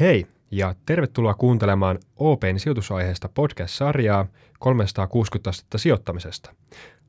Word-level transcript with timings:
Hei 0.00 0.26
ja 0.50 0.74
tervetuloa 0.86 1.34
kuuntelemaan 1.34 1.98
OPn 2.16 2.58
sijoitusaiheesta 2.58 3.28
podcast-sarjaa 3.28 4.26
360 4.58 5.50
astetta 5.50 5.78
sijoittamisesta. 5.78 6.52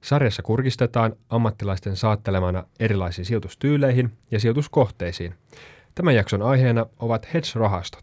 Sarjassa 0.02 0.42
kurkistetaan 0.42 1.14
ammattilaisten 1.30 1.96
saattelemana 1.96 2.64
erilaisiin 2.80 3.26
sijoitustyyleihin 3.26 4.12
ja 4.32 4.40
sijoituskohteisiin. 4.40 5.34
Tämän 5.96 6.16
jakson 6.16 6.42
aiheena 6.42 6.86
ovat 7.00 7.28
hedge-rahastot. 7.34 8.02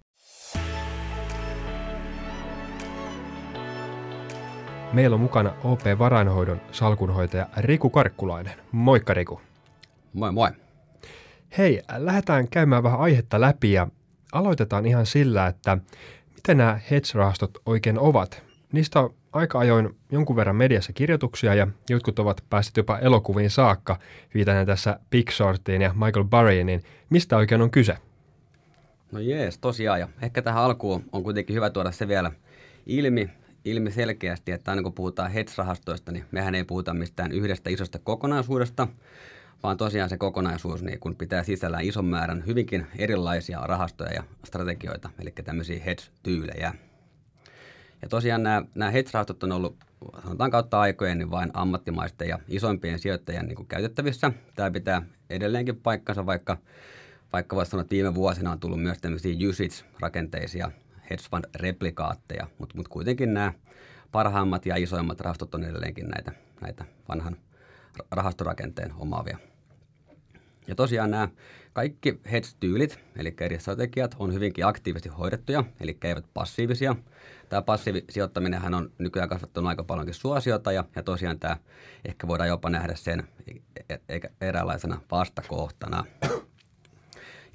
Meillä 4.93 5.15
on 5.15 5.21
mukana 5.21 5.55
OP-varainhoidon 5.65 6.61
salkunhoitaja 6.73 7.47
Riku 7.57 7.91
Karkkulainen. 7.91 8.55
Moikka 8.73 9.15
Riku. 9.15 9.41
Moi 10.13 10.33
moi. 10.33 10.51
Hei, 11.59 11.83
lähdetään 11.97 12.49
käymään 12.49 12.83
vähän 12.83 13.01
aihetta 13.01 13.41
läpi 13.41 13.73
ja 13.73 13.89
aloitetaan 14.35 14.87
ihan 14.87 15.07
sillä, 15.07 15.47
että 15.47 15.79
miten 16.35 16.57
nämä 16.57 16.81
hedge-rahastot 16.91 17.63
oikein 17.67 17.99
ovat. 17.99 18.43
Niistä 18.73 19.01
on 19.01 19.15
aika 19.33 19.59
ajoin 19.59 19.97
jonkun 20.13 20.37
verran 20.37 20.57
mediassa 20.57 20.93
kirjoituksia 20.93 21.55
ja 21.55 21.67
jotkut 21.91 22.19
ovat 22.19 22.45
päässeet 22.51 22.77
jopa 22.77 22.99
elokuviin 22.99 23.51
saakka, 23.51 23.99
viitaten 24.35 24.67
tässä 24.67 24.99
Big 25.11 25.31
Shortiin 25.31 25.83
ja 25.83 25.93
Michael 25.93 26.25
Burryin, 26.25 26.67
niin 26.67 26.83
mistä 27.11 27.37
oikein 27.37 27.63
on 27.63 27.71
kyse? 27.71 27.97
No 29.13 29.21
jees, 29.21 29.59
tosiaan. 29.59 30.01
Ja 30.01 30.09
ehkä 30.23 30.43
tähän 30.43 30.63
alkuun 30.63 31.05
on 31.13 31.23
kuitenkin 31.23 31.57
hyvä 31.57 31.71
tuoda 31.71 31.93
se 31.93 32.09
vielä 32.09 32.31
ilmi, 32.87 33.31
ilmi 33.65 33.91
selkeästi, 33.91 34.53
että 34.53 34.71
aina 34.71 34.83
kun 34.83 34.93
puhutaan 34.93 35.31
hedge-rahastoista, 35.31 36.13
niin 36.13 36.25
mehän 36.31 36.55
ei 36.55 36.65
puhuta 36.65 36.95
mistään 36.95 37.33
yhdestä 37.33 37.71
isosta 37.71 37.99
kokonaisuudesta, 37.99 38.89
vaan 39.65 39.77
tosiaan 39.77 40.11
se 40.11 40.17
kokonaisuus 40.17 40.83
niin 40.83 41.01
kun 41.01 41.17
pitää 41.17 41.43
sisällään 41.43 41.85
ison 41.85 42.05
määrän 42.05 42.47
hyvinkin 42.47 42.87
erilaisia 42.99 43.61
rahastoja 43.61 44.13
ja 44.13 44.23
strategioita, 44.45 45.11
eli 45.19 45.31
tämmöisiä 45.45 45.85
hedge-tyylejä. 45.85 46.75
Ja 48.03 48.09
tosiaan 48.09 48.43
nämä, 48.43 48.63
nämä 48.75 48.91
hedge-rahastot 48.91 49.43
on 49.43 49.53
ollut 49.53 49.77
sanotaan 50.23 50.51
kautta 50.51 50.81
aikojen 50.81 51.19
niin 51.19 51.31
vain 51.31 51.51
ammattimaisten 51.55 52.29
ja 52.29 52.39
isoimpien 52.49 52.99
sijoittajien 52.99 53.47
niin 53.47 53.67
käytettävissä. 53.67 54.33
Tämä 54.55 54.71
pitää 54.71 55.03
edelleenkin 55.31 55.77
paikkansa, 55.77 56.27
vaikka, 56.27 56.57
vaikka 57.33 57.57
voisi 57.57 57.71
sanoa, 57.71 57.81
että 57.83 57.95
viime 57.95 58.15
vuosina 58.15 58.53
on 58.53 58.61
tullut 58.61 58.83
myös 58.83 58.99
tämmöisiä 58.99 59.49
usage-rakenteisia 59.49 60.71
hedge 61.11 61.23
fund 61.31 61.45
replikaatteja, 61.55 62.47
mutta 62.59 62.77
mut 62.77 62.89
kuitenkin 62.89 63.35
nämä 63.35 63.53
parhaimmat 64.13 64.67
ja 64.67 64.77
isoimmat 64.77 65.21
rahastot 65.21 65.55
on 65.55 65.65
edelleenkin 65.65 66.09
näitä, 66.09 66.33
näitä 66.61 66.85
vanhan 67.09 67.37
rahastorakenteen 68.11 68.93
omaavia. 68.99 69.39
Ja 70.67 70.75
tosiaan 70.75 71.11
nämä 71.11 71.29
kaikki 71.73 72.21
hedge-tyylit, 72.33 72.99
eli 73.17 73.35
eri 73.41 73.59
strategiat, 73.59 74.17
on 74.19 74.35
hyvinkin 74.35 74.67
aktiivisesti 74.67 75.09
hoidettuja, 75.09 75.65
eli 75.81 75.99
eivät 76.05 76.25
passiivisia. 76.35 76.97
Tämä 77.49 77.63
passiivisijoittaminenhan 77.63 78.75
on 78.75 78.93
nykyään 78.99 79.29
kasvattanut 79.29 79.69
aika 79.69 79.85
paljonkin 79.85 80.15
suosiota, 80.15 80.73
ja, 80.73 80.85
ja 80.97 81.03
tosiaan 81.03 81.39
tämä 81.39 81.57
ehkä 82.05 82.29
voidaan 82.29 82.49
jopa 82.49 82.71
nähdä 82.71 82.95
sen 82.95 83.29
e, 83.89 83.95
e, 84.09 84.21
eräänlaisena 84.41 85.01
vastakohtana. 85.11 86.05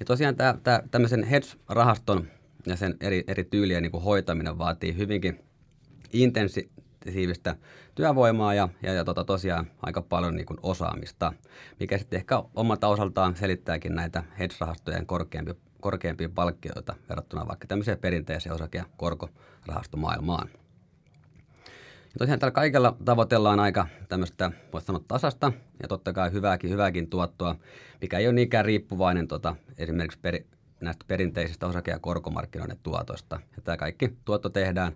Ja 0.00 0.06
tosiaan 0.06 0.36
tämä, 0.36 0.54
tämä 0.62 0.82
tämmöisen 0.90 1.24
hedge-rahaston 1.24 2.26
ja 2.66 2.76
sen 2.76 2.96
eri, 3.00 3.24
eri 3.26 3.44
tyylien 3.44 3.82
niin 3.82 3.90
kuin 3.90 4.04
hoitaminen 4.04 4.58
vaatii 4.58 4.96
hyvinkin 4.96 5.44
intensi, 6.12 6.70
intensiivistä 7.00 7.56
työvoimaa 7.94 8.54
ja, 8.54 8.68
ja, 8.82 8.92
ja 8.92 9.04
tota, 9.04 9.24
tosiaan 9.24 9.66
aika 9.82 10.02
paljon 10.02 10.34
niin 10.34 10.46
kuin 10.46 10.58
osaamista, 10.62 11.32
mikä 11.80 11.98
sitten 11.98 12.16
ehkä 12.16 12.42
omalta 12.54 12.88
osaltaan 12.88 13.36
selittääkin 13.36 13.94
näitä 13.94 14.22
hedge-rahastojen 14.38 15.06
korkeampia, 15.06 15.54
korkeampia 15.80 16.28
palkkioita 16.28 16.94
verrattuna 17.08 17.48
vaikka 17.48 17.66
tämmöiseen 17.66 17.98
perinteiseen 17.98 18.54
osake- 18.54 18.78
ja 18.78 18.84
korkorahastomaailmaan. 18.96 20.48
Ja 22.04 22.18
tosiaan 22.18 22.38
tällä 22.38 22.52
kaikella 22.52 22.96
tavoitellaan 23.04 23.60
aika 23.60 23.86
tämmöistä, 24.08 24.52
voisi 24.72 24.86
sanoa 24.86 25.04
tasasta 25.08 25.52
ja 25.82 25.88
totta 25.88 26.12
kai 26.12 26.32
hyvääkin, 26.32 26.70
hyvääkin 26.70 27.10
tuottoa, 27.10 27.56
mikä 28.00 28.18
ei 28.18 28.26
ole 28.26 28.34
niinkään 28.34 28.64
riippuvainen 28.64 29.28
tota, 29.28 29.56
esimerkiksi 29.78 30.18
peri, 30.22 30.46
näistä 30.80 31.04
perinteisistä 31.08 31.66
osake- 31.66 31.90
ja 31.90 31.98
korkomarkkinoiden 31.98 32.78
tuotosta. 32.82 33.40
Ja 33.56 33.62
tämä 33.62 33.76
kaikki 33.76 34.16
tuotto 34.24 34.48
tehdään 34.48 34.92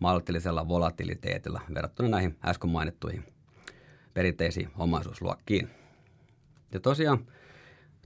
maltillisella 0.00 0.68
volatiliteetilla 0.68 1.60
verrattuna 1.74 2.08
näihin 2.08 2.36
äsken 2.44 2.70
mainittuihin 2.70 3.24
perinteisiin 4.14 4.68
omaisuusluokkiin. 4.78 5.68
Ja 6.72 6.80
tosiaan 6.80 7.26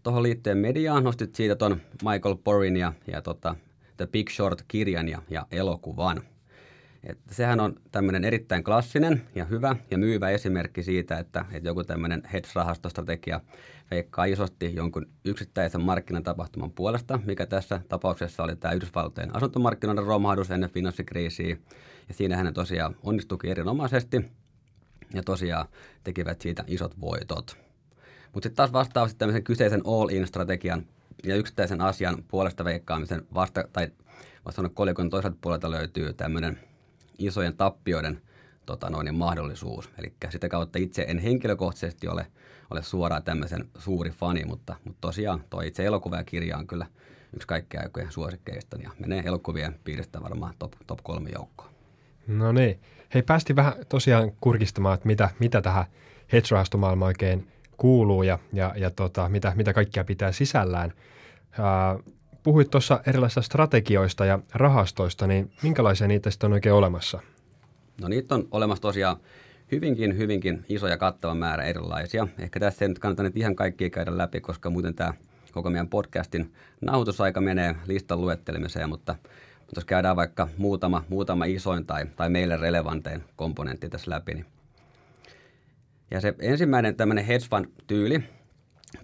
tuohon 0.02 0.22
liittyen 0.22 0.58
mediaan 0.58 1.04
nostit 1.04 1.34
siitä 1.34 1.56
tuon 1.56 1.80
Michael 2.02 2.36
Porin 2.44 2.76
ja, 2.76 2.92
ja 3.06 3.22
tota, 3.22 3.54
The 3.96 4.06
Big 4.06 4.30
Short-kirjan 4.30 5.08
ja, 5.08 5.22
ja 5.30 5.46
elokuvan. 5.50 6.22
Et 7.04 7.18
sehän 7.30 7.60
on 7.60 7.74
tämmöinen 7.92 8.24
erittäin 8.24 8.64
klassinen 8.64 9.22
ja 9.34 9.44
hyvä 9.44 9.76
ja 9.90 9.98
myyvä 9.98 10.30
esimerkki 10.30 10.82
siitä, 10.82 11.18
että, 11.18 11.44
että 11.52 11.68
joku 11.68 11.84
tämmöinen 11.84 12.22
hedge-rahastostrategia 12.32 13.40
veikkaa 13.90 14.24
isosti 14.24 14.74
jonkun 14.74 15.06
yksittäisen 15.24 15.80
markkinatapahtuman 15.80 16.70
puolesta, 16.70 17.20
mikä 17.24 17.46
tässä 17.46 17.80
tapauksessa 17.88 18.42
oli 18.42 18.56
tämä 18.56 18.74
Yhdysvaltojen 18.74 19.36
asuntomarkkinoiden 19.36 20.04
romahdus 20.04 20.50
ennen 20.50 20.70
finanssikriisiä. 20.70 21.56
Ja 22.08 22.14
siinähän 22.14 22.46
ne 22.46 22.52
tosiaan 22.52 22.96
onnistuikin 23.02 23.50
erinomaisesti 23.50 24.24
ja 25.14 25.22
tosiaan 25.22 25.66
tekivät 26.04 26.40
siitä 26.40 26.64
isot 26.66 27.00
voitot. 27.00 27.56
Mutta 28.32 28.46
sitten 28.46 28.56
taas 28.56 28.72
vastaavasti 28.72 29.18
tämmöisen 29.18 29.44
kyseisen 29.44 29.82
all-in-strategian 29.84 30.86
ja 31.24 31.36
yksittäisen 31.36 31.80
asian 31.80 32.24
puolesta 32.28 32.64
veikkaamisen 32.64 33.22
vasta, 33.34 33.64
tai 33.72 33.88
vasta 34.44 34.68
kolikon 34.68 35.10
toiselta 35.10 35.36
puolelta 35.40 35.70
löytyy 35.70 36.12
tämmöinen 36.12 36.58
isojen 37.18 37.56
tappioiden 37.56 38.22
tota 38.66 38.90
noin, 38.90 39.14
mahdollisuus. 39.14 39.90
Eli 39.98 40.12
sitä 40.30 40.48
kautta 40.48 40.78
itse 40.78 41.04
en 41.08 41.18
henkilökohtaisesti 41.18 42.08
ole, 42.08 42.26
ole 42.70 42.82
suoraan 42.82 43.22
tämmöisen 43.22 43.68
suuri 43.78 44.10
fani, 44.10 44.44
mutta, 44.44 44.76
mutta 44.84 45.00
tosiaan 45.00 45.44
tuo 45.50 45.60
itse 45.60 45.84
elokuva 45.84 46.16
ja 46.16 46.24
kirja 46.24 46.58
on 46.58 46.66
kyllä 46.66 46.86
yksi 47.34 47.48
kaikkea 47.48 47.80
aikojen 47.80 48.12
suosikkeista 48.12 48.76
ja 48.82 48.90
menee 48.98 49.22
elokuvien 49.26 49.78
piiristä 49.84 50.22
varmaan 50.22 50.54
top, 50.58 50.72
top 50.86 50.98
kolme 51.02 51.30
joukkoon. 51.34 51.70
No 52.26 52.52
niin. 52.52 52.80
Hei, 53.14 53.22
päästiin 53.22 53.56
vähän 53.56 53.72
tosiaan 53.88 54.32
kurkistamaan, 54.40 54.94
että 54.94 55.06
mitä, 55.06 55.30
mitä 55.38 55.62
tähän 55.62 55.84
hedge 56.32 56.48
oikein 57.04 57.48
kuuluu 57.76 58.22
ja, 58.22 58.38
ja, 58.52 58.74
ja 58.76 58.90
tota, 58.90 59.28
mitä, 59.28 59.52
mitä 59.56 59.72
kaikkia 59.72 60.04
pitää 60.04 60.32
sisällään. 60.32 60.92
Ää, 61.58 61.98
puhuit 62.42 62.70
tuossa 62.70 63.00
erilaisista 63.06 63.42
strategioista 63.42 64.24
ja 64.24 64.38
rahastoista, 64.54 65.26
niin 65.26 65.50
minkälaisia 65.62 66.08
niitä 66.08 66.30
sitten 66.30 66.48
on 66.48 66.52
oikein 66.52 66.74
olemassa? 66.74 67.20
No 68.00 68.08
niitä 68.08 68.34
on 68.34 68.48
olemassa 68.50 68.82
tosiaan 68.82 69.16
hyvinkin, 69.72 70.18
hyvinkin 70.18 70.64
iso 70.68 70.88
ja 70.88 70.96
kattava 70.96 71.34
määrä 71.34 71.64
erilaisia. 71.64 72.28
Ehkä 72.38 72.60
tässä 72.60 72.84
ei 72.84 72.88
nyt 72.88 72.98
kannata 72.98 73.22
nyt 73.22 73.36
ihan 73.36 73.56
kaikkia 73.56 73.90
käydä 73.90 74.18
läpi, 74.18 74.40
koska 74.40 74.70
muuten 74.70 74.94
tämä 74.94 75.14
koko 75.52 75.70
meidän 75.70 75.88
podcastin 75.88 76.52
nauhoitusaika 76.80 77.40
menee 77.40 77.76
listan 77.86 78.20
luettelemiseen, 78.20 78.88
mutta, 78.88 79.14
jos 79.76 79.84
käydään 79.84 80.16
vaikka 80.16 80.48
muutama, 80.56 81.04
muutama 81.08 81.44
isoin 81.44 81.86
tai, 81.86 82.06
tai 82.16 82.30
meille 82.30 82.56
relevantein 82.56 83.24
komponentti 83.36 83.88
tässä 83.88 84.10
läpi, 84.10 84.34
niin 84.34 84.46
ja 86.10 86.20
se 86.20 86.34
ensimmäinen 86.38 86.96
tämmöinen 86.96 87.24
hedge 87.24 87.46
fund-tyyli 87.50 88.22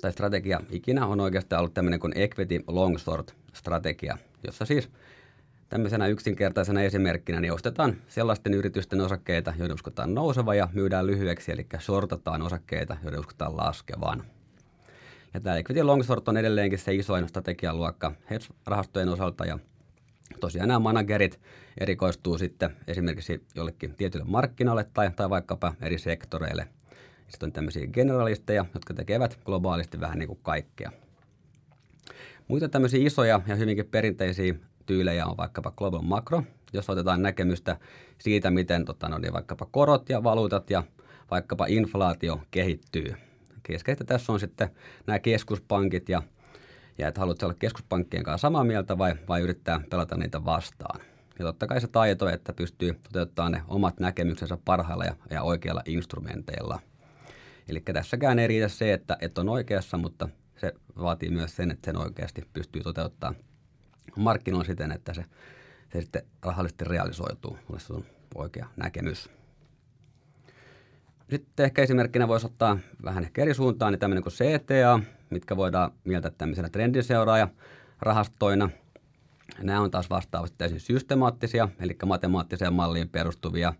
tai 0.00 0.12
strategia 0.12 0.60
ikinä 0.70 1.06
on 1.06 1.20
oikeastaan 1.20 1.60
ollut 1.60 1.74
tämmöinen 1.74 2.00
kuin 2.00 2.12
equity 2.16 2.64
long 2.66 2.98
short 2.98 3.34
strategia, 3.52 4.18
jossa 4.44 4.64
siis– 4.64 4.88
Tämmöisenä 5.68 6.06
yksinkertaisena 6.06 6.82
esimerkkinä 6.82 7.40
niin 7.40 7.52
ostetaan 7.52 7.96
sellaisten 8.08 8.54
yritysten 8.54 9.00
osakkeita, 9.00 9.54
joiden 9.58 9.74
uskotaan 9.74 10.14
nouseva 10.14 10.54
ja 10.54 10.68
myydään 10.72 11.06
lyhyeksi, 11.06 11.52
eli 11.52 11.66
shortataan 11.80 12.42
osakkeita, 12.42 12.96
joiden 13.02 13.20
uskotaan 13.20 13.56
laskevan. 13.56 14.24
Ja 15.34 15.40
tämä 15.40 15.56
equity 15.56 15.82
long 15.82 16.02
short 16.02 16.28
on 16.28 16.36
edelleenkin 16.36 16.78
se 16.78 16.94
isoin 16.94 17.28
strategialuokka 17.28 18.12
hedge-rahastojen 18.30 19.08
osalta 19.08 19.46
ja 19.46 19.58
tosiaan 20.40 20.68
nämä 20.68 20.78
managerit 20.78 21.40
erikoistuu 21.80 22.38
sitten 22.38 22.76
esimerkiksi 22.86 23.42
jollekin 23.54 23.94
tietylle 23.94 24.24
markkinalle 24.28 24.86
tai, 24.94 25.10
tai 25.16 25.30
vaikkapa 25.30 25.74
eri 25.80 25.98
sektoreille. 25.98 26.68
Sitten 27.34 27.46
on 27.46 27.52
tämmöisiä 27.52 27.86
generalisteja, 27.86 28.64
jotka 28.74 28.94
tekevät 28.94 29.38
globaalisti 29.44 30.00
vähän 30.00 30.18
niin 30.18 30.26
kuin 30.26 30.38
kaikkea. 30.42 30.90
Muita 32.48 32.68
tämmöisiä 32.68 33.06
isoja 33.06 33.40
ja 33.46 33.56
hyvinkin 33.56 33.86
perinteisiä 33.86 34.54
tyylejä 34.86 35.26
on 35.26 35.36
vaikkapa 35.36 35.70
Global 35.70 36.02
Macro, 36.02 36.42
jos 36.72 36.90
otetaan 36.90 37.22
näkemystä 37.22 37.76
siitä, 38.18 38.50
miten 38.50 38.84
tota, 38.84 39.08
no, 39.08 39.18
niin 39.18 39.32
vaikkapa 39.32 39.66
korot 39.70 40.08
ja 40.08 40.22
valuutat 40.22 40.70
ja 40.70 40.82
vaikkapa 41.30 41.66
inflaatio 41.66 42.40
kehittyy. 42.50 43.14
Keskeistä 43.62 44.04
tässä 44.04 44.32
on 44.32 44.40
sitten 44.40 44.70
nämä 45.06 45.18
keskuspankit 45.18 46.08
ja, 46.08 46.22
ja 46.98 47.08
että 47.08 47.20
haluatko 47.20 47.46
olla 47.46 47.54
keskuspankkien 47.54 48.24
kanssa 48.24 48.46
samaa 48.46 48.64
mieltä 48.64 48.98
vai, 48.98 49.14
vai 49.28 49.40
yrittää 49.40 49.80
pelata 49.90 50.16
niitä 50.16 50.44
vastaan. 50.44 51.00
Ja 51.38 51.44
totta 51.44 51.66
kai 51.66 51.80
se 51.80 51.88
taito, 51.88 52.28
että 52.28 52.52
pystyy 52.52 52.98
toteuttamaan 53.02 53.52
ne 53.52 53.62
omat 53.68 54.00
näkemyksensä 54.00 54.58
parhailla 54.64 55.04
ja, 55.04 55.14
ja 55.30 55.42
oikeilla 55.42 55.82
instrumenteilla. 55.86 56.80
Eli 57.68 57.80
tässäkään 57.80 58.38
ei 58.38 58.46
riitä 58.46 58.68
se, 58.68 58.92
että, 58.92 59.16
että 59.20 59.40
on 59.40 59.48
oikeassa, 59.48 59.98
mutta 59.98 60.28
se 60.56 60.72
vaatii 60.98 61.30
myös 61.30 61.56
sen, 61.56 61.70
että 61.70 61.84
sen 61.84 61.96
oikeasti 61.96 62.48
pystyy 62.52 62.82
toteuttamaan 62.82 63.42
markkinoilla 64.16 64.64
siten, 64.64 64.92
että 64.92 65.14
se, 65.14 65.24
se 65.92 66.00
sitten 66.00 66.22
rahallisesti 66.42 66.84
realisoituu. 66.84 67.58
Olisi 67.70 67.92
on 67.92 68.04
oikea 68.34 68.66
näkemys. 68.76 69.30
Sitten 71.30 71.64
ehkä 71.64 71.82
esimerkkinä 71.82 72.28
voisi 72.28 72.46
ottaa 72.46 72.78
vähän 73.04 73.24
ehkä 73.24 73.42
eri 73.42 73.54
suuntaan, 73.54 73.92
niin 73.92 74.00
tämmöinen 74.00 74.22
kuin 74.22 74.32
CTA, 74.32 75.00
mitkä 75.30 75.56
voidaan 75.56 75.92
mieltää 76.04 76.30
tämmöisenä 76.30 76.68
trendinseuraaja 76.68 77.48
rahastoina. 78.00 78.70
Nämä 79.62 79.80
on 79.80 79.90
taas 79.90 80.10
vastaavasti 80.10 80.58
täysin 80.58 80.80
systemaattisia, 80.80 81.68
eli 81.80 81.96
matemaattiseen 82.06 82.72
malliin 82.72 83.08
perustuvia. 83.08 83.74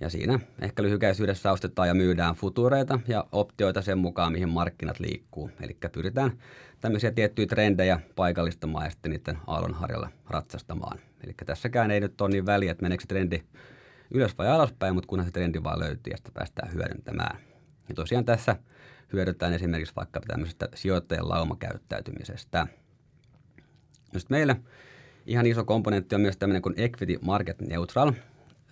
Ja 0.00 0.10
siinä 0.10 0.40
ehkä 0.60 0.82
lyhykäisyydessä 0.82 1.52
ostetaan 1.52 1.88
ja 1.88 1.94
myydään 1.94 2.34
futureita 2.34 3.00
ja 3.08 3.24
optioita 3.32 3.82
sen 3.82 3.98
mukaan, 3.98 4.32
mihin 4.32 4.48
markkinat 4.48 5.00
liikkuu. 5.00 5.50
Eli 5.60 5.76
pyritään 5.92 6.32
tämmöisiä 6.80 7.10
tiettyjä 7.10 7.46
trendejä 7.46 8.00
paikallistamaan 8.16 8.84
ja 8.84 8.90
sitten 8.90 9.10
niiden 9.10 9.38
aallonharjalla 9.46 10.08
ratsastamaan. 10.30 10.98
Eli 11.24 11.34
tässäkään 11.46 11.90
ei 11.90 12.00
nyt 12.00 12.20
ole 12.20 12.30
niin 12.30 12.46
väliä, 12.46 12.72
että 12.72 12.82
meneekö 12.82 13.02
se 13.02 13.08
trendi 13.08 13.42
ylös 14.10 14.38
vai 14.38 14.48
alaspäin, 14.48 14.94
mutta 14.94 15.08
kunhan 15.08 15.26
se 15.26 15.32
trendi 15.32 15.62
vaan 15.62 15.80
löytyy 15.80 16.10
ja 16.10 16.16
sitä 16.16 16.30
päästään 16.34 16.72
hyödyntämään. 16.72 17.38
Ja 17.88 17.94
tosiaan 17.94 18.24
tässä 18.24 18.56
hyödytään 19.12 19.52
esimerkiksi 19.52 19.96
vaikka 19.96 20.20
tämmöisestä 20.20 20.68
sijoittajien 20.74 21.28
laumakäyttäytymisestä. 21.28 22.66
No 24.14 24.20
meillä 24.28 24.56
ihan 25.26 25.46
iso 25.46 25.64
komponentti 25.64 26.14
on 26.14 26.20
myös 26.20 26.36
tämmöinen 26.36 26.62
kuin 26.62 26.74
Equity 26.76 27.18
Market 27.22 27.60
Neutral. 27.60 28.12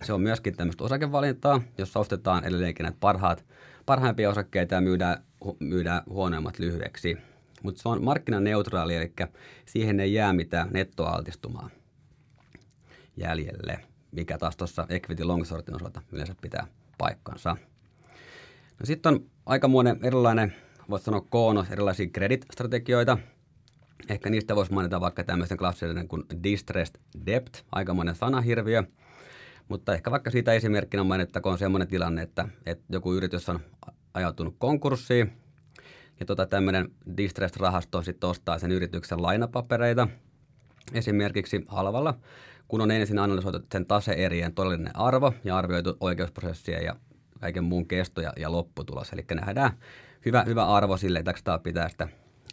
Se 0.03 0.13
on 0.13 0.21
myöskin 0.21 0.57
tämmöistä 0.57 0.83
osakevalintaa, 0.83 1.61
jossa 1.77 1.99
ostetaan 1.99 2.43
edelleenkin 2.43 2.83
näitä 2.83 2.97
parhaat, 2.99 3.45
parhaimpia 3.85 4.29
osakkeita 4.29 4.75
ja 4.75 4.81
myydään, 4.81 5.23
myydään 5.59 6.03
huonoimmat 6.09 6.59
lyhyeksi. 6.59 7.17
Mutta 7.63 7.81
se 7.81 7.89
on 7.89 8.03
markkinaneutraali, 8.03 8.95
eli 8.95 9.13
siihen 9.65 9.99
ei 9.99 10.13
jää 10.13 10.33
mitään 10.33 10.69
nettoaltistumaa 10.71 11.69
jäljelle 13.17 13.79
mikä 14.15 14.37
taas 14.37 14.57
tuossa 14.57 14.85
equity 14.89 15.23
long 15.23 15.45
shortin 15.45 15.75
osalta 15.75 16.01
yleensä 16.11 16.35
pitää 16.41 16.67
paikkansa. 16.97 17.57
No 18.79 18.85
sitten 18.85 19.13
on 19.13 19.25
aikamoinen 19.45 19.99
erilainen, 20.03 20.55
voisi 20.89 21.05
sanoa 21.05 21.25
koonos, 21.29 21.71
erilaisia 21.71 22.07
credit-strategioita. 22.07 23.17
Ehkä 24.09 24.29
niistä 24.29 24.55
voisi 24.55 24.73
mainita 24.73 25.01
vaikka 25.01 25.23
tämmöisen 25.23 25.57
klassisen 25.57 26.07
kuin 26.07 26.23
distressed 26.43 27.01
debt, 27.25 27.57
aikamoinen 27.71 28.15
sanahirviö. 28.15 28.83
Mutta 29.67 29.93
ehkä 29.93 30.11
vaikka 30.11 30.31
siitä 30.31 30.53
esimerkkinä 30.53 31.03
mainittakoon 31.03 31.57
semmoinen 31.57 31.87
tilanne, 31.87 32.21
että, 32.21 32.47
että 32.65 32.83
joku 32.89 33.13
yritys 33.13 33.49
on 33.49 33.59
ajautunut 34.13 34.55
konkurssiin 34.57 35.31
ja 36.19 36.25
tota 36.25 36.45
tämmöinen 36.45 36.91
distressed-rahasto 37.17 38.03
sitten 38.03 38.29
ostaa 38.29 38.59
sen 38.59 38.71
yrityksen 38.71 39.21
lainapapereita 39.21 40.07
esimerkiksi 40.93 41.65
halvalla 41.67 42.19
kun 42.67 42.81
on 42.81 42.91
ensin 42.91 43.19
analysoitu 43.19 43.59
sen 43.71 43.85
taseerien 43.85 44.53
todellinen 44.53 44.95
arvo 44.95 45.33
ja 45.43 45.57
arvioitu 45.57 45.97
oikeusprosessia 45.99 46.83
ja 46.83 46.95
kaiken 47.39 47.63
muun 47.63 47.87
kesto 47.87 48.21
ja, 48.21 48.33
ja 48.37 48.51
lopputulos. 48.51 49.13
Eli 49.13 49.25
nähdään 49.33 49.71
hyvä, 50.25 50.43
hyvä 50.43 50.65
arvo 50.65 50.97
sille, 50.97 51.19
että 51.19 51.33
tämä 51.43 51.59
pitää 51.59 51.89
sitä, 51.89 52.07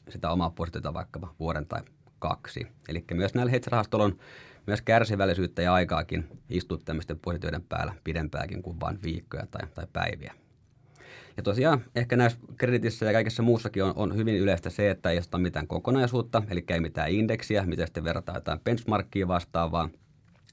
sitä 0.08 0.30
omaa 0.30 0.50
positiota 0.50 0.94
vaikkapa 0.94 1.34
vuoden 1.40 1.66
tai 1.66 1.80
kaksi. 2.18 2.66
Eli 2.88 3.04
myös 3.14 3.34
näillä 3.34 3.52
hedge-rahastoilla 3.52 4.04
on 4.04 4.18
myös 4.66 4.82
kärsivällisyyttä 4.82 5.62
ja 5.62 5.74
aikaakin 5.74 6.28
istua 6.48 6.78
tämmöisten 6.84 7.18
positioiden 7.18 7.62
päällä 7.62 7.94
pidempääkin 8.04 8.62
kuin 8.62 8.80
vain 8.80 8.98
viikkoja 9.02 9.46
tai, 9.46 9.68
tai 9.74 9.86
päiviä. 9.92 10.34
Ja 11.36 11.42
tosiaan 11.42 11.84
ehkä 11.94 12.16
näissä 12.16 12.38
kreditissä 12.56 13.06
ja 13.06 13.12
kaikessa 13.12 13.42
muussakin 13.42 13.84
on, 13.84 13.92
on 13.96 14.16
hyvin 14.16 14.36
yleistä 14.36 14.70
se, 14.70 14.90
että 14.90 15.10
ei 15.10 15.18
osteta 15.18 15.38
mitään 15.38 15.66
kokonaisuutta, 15.66 16.42
eli 16.50 16.64
ei 16.68 16.80
mitään 16.80 17.10
indeksiä, 17.10 17.66
mitä 17.66 17.86
sitten 17.86 18.04
verrataan 18.04 18.36
jotain 18.36 18.60
benchmarkkia 18.60 19.28
vastaavaan, 19.28 19.90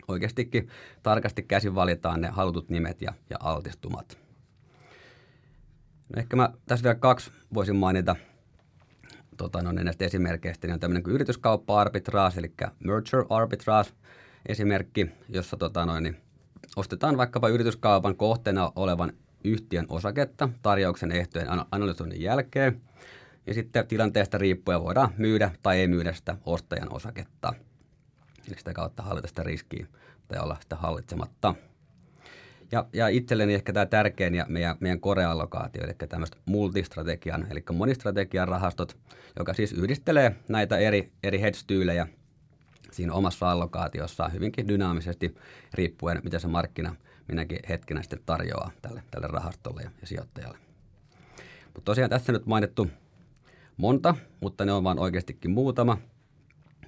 oikeastikin 0.08 0.70
tarkasti 1.04 1.44
käsin 1.44 1.76
valitaan 1.76 2.22
ne 2.22 2.28
halutut 2.28 2.70
nimet 2.70 3.02
ja, 3.02 3.14
ja 3.30 3.38
altistumat. 3.40 4.18
No 6.16 6.20
ehkä 6.20 6.36
mä 6.36 6.54
tässä 6.66 6.84
vielä 6.84 6.96
kaksi 6.96 7.32
voisin 7.54 7.76
mainita 7.76 8.16
tota, 9.40 9.62
no, 9.62 9.72
näistä 9.72 10.06
esimerkkeistä. 10.06 10.68
Niin 10.68 10.74
on 10.74 10.80
tämmöinen 10.80 11.04
kuin 11.04 11.14
yrityskauppa 11.14 11.82
arbitrage, 11.82 12.40
eli 12.40 12.54
merger 12.80 13.26
arbitrage 13.30 13.90
esimerkki, 14.46 15.12
jossa 15.30 15.58
tota, 15.58 15.86
no, 15.86 16.00
niin 16.00 16.18
ostetaan 16.76 17.18
vaikkapa 17.18 17.50
yrityskaupan 17.50 18.16
kohteena 18.16 18.72
olevan 18.76 19.14
yhtiön 19.44 19.86
osaketta 19.90 20.50
tarjouksen 20.62 21.12
ehtojen 21.12 21.48
analysoinnin 21.72 22.22
jälkeen. 22.22 22.82
Ja 23.48 23.54
sitten 23.54 23.88
tilanteesta 23.88 24.38
riippuen 24.38 24.84
voidaan 24.84 25.10
myydä 25.18 25.52
tai 25.64 25.80
ei 25.80 25.88
myydä 25.88 26.14
sitä 26.14 26.38
ostajan 26.46 26.94
osaketta– 26.94 27.54
Eli 28.50 28.58
sitä 28.58 28.74
kautta 28.74 29.04
hallita 29.04 29.28
sitä 29.28 29.44
riskiä 29.44 29.88
tai 30.28 30.40
olla 30.40 30.58
sitä 30.62 30.76
hallitsematta. 30.76 31.56
Ja, 32.72 32.86
ja 32.94 33.08
itselleni 33.08 33.54
ehkä 33.54 33.74
tämä 33.74 33.86
tärkein 33.86 34.36
ja 34.36 34.46
meidän, 34.50 34.76
meidän 34.80 35.00
koreallokaatio, 35.00 35.84
eli 35.84 35.94
tämmöistä 35.94 36.38
multistrategian, 36.46 37.48
eli 37.50 37.64
monistrategian 37.74 38.48
rahastot, 38.48 38.98
joka 39.40 39.54
siis 39.54 39.74
yhdistelee 39.74 40.36
näitä 40.48 40.78
eri, 40.78 41.12
eri 41.24 41.42
hedge-tyylejä 41.42 42.08
siinä 42.92 43.14
omassa 43.14 43.52
allokaatiossaan 43.52 44.34
hyvinkin 44.34 44.68
dynaamisesti, 44.68 45.36
riippuen 45.74 46.22
mitä 46.24 46.40
se 46.40 46.48
markkina 46.48 46.96
minäkin 47.28 47.60
hetkenä 47.70 48.02
sitten 48.02 48.20
tarjoaa 48.26 48.72
tälle, 48.82 49.04
tälle 49.12 49.28
rahastolle 49.28 49.82
ja, 49.82 49.92
ja 50.02 50.08
sijoittajalle. 50.08 50.58
Mutta 51.66 51.86
tosiaan 51.86 52.10
tässä 52.10 52.32
nyt 52.32 52.46
mainittu 52.46 52.88
monta, 53.78 54.16
mutta 54.40 54.66
ne 54.66 54.74
on 54.74 54.84
vain 54.84 55.00
oikeastikin 55.00 55.52
muutama– 55.52 55.98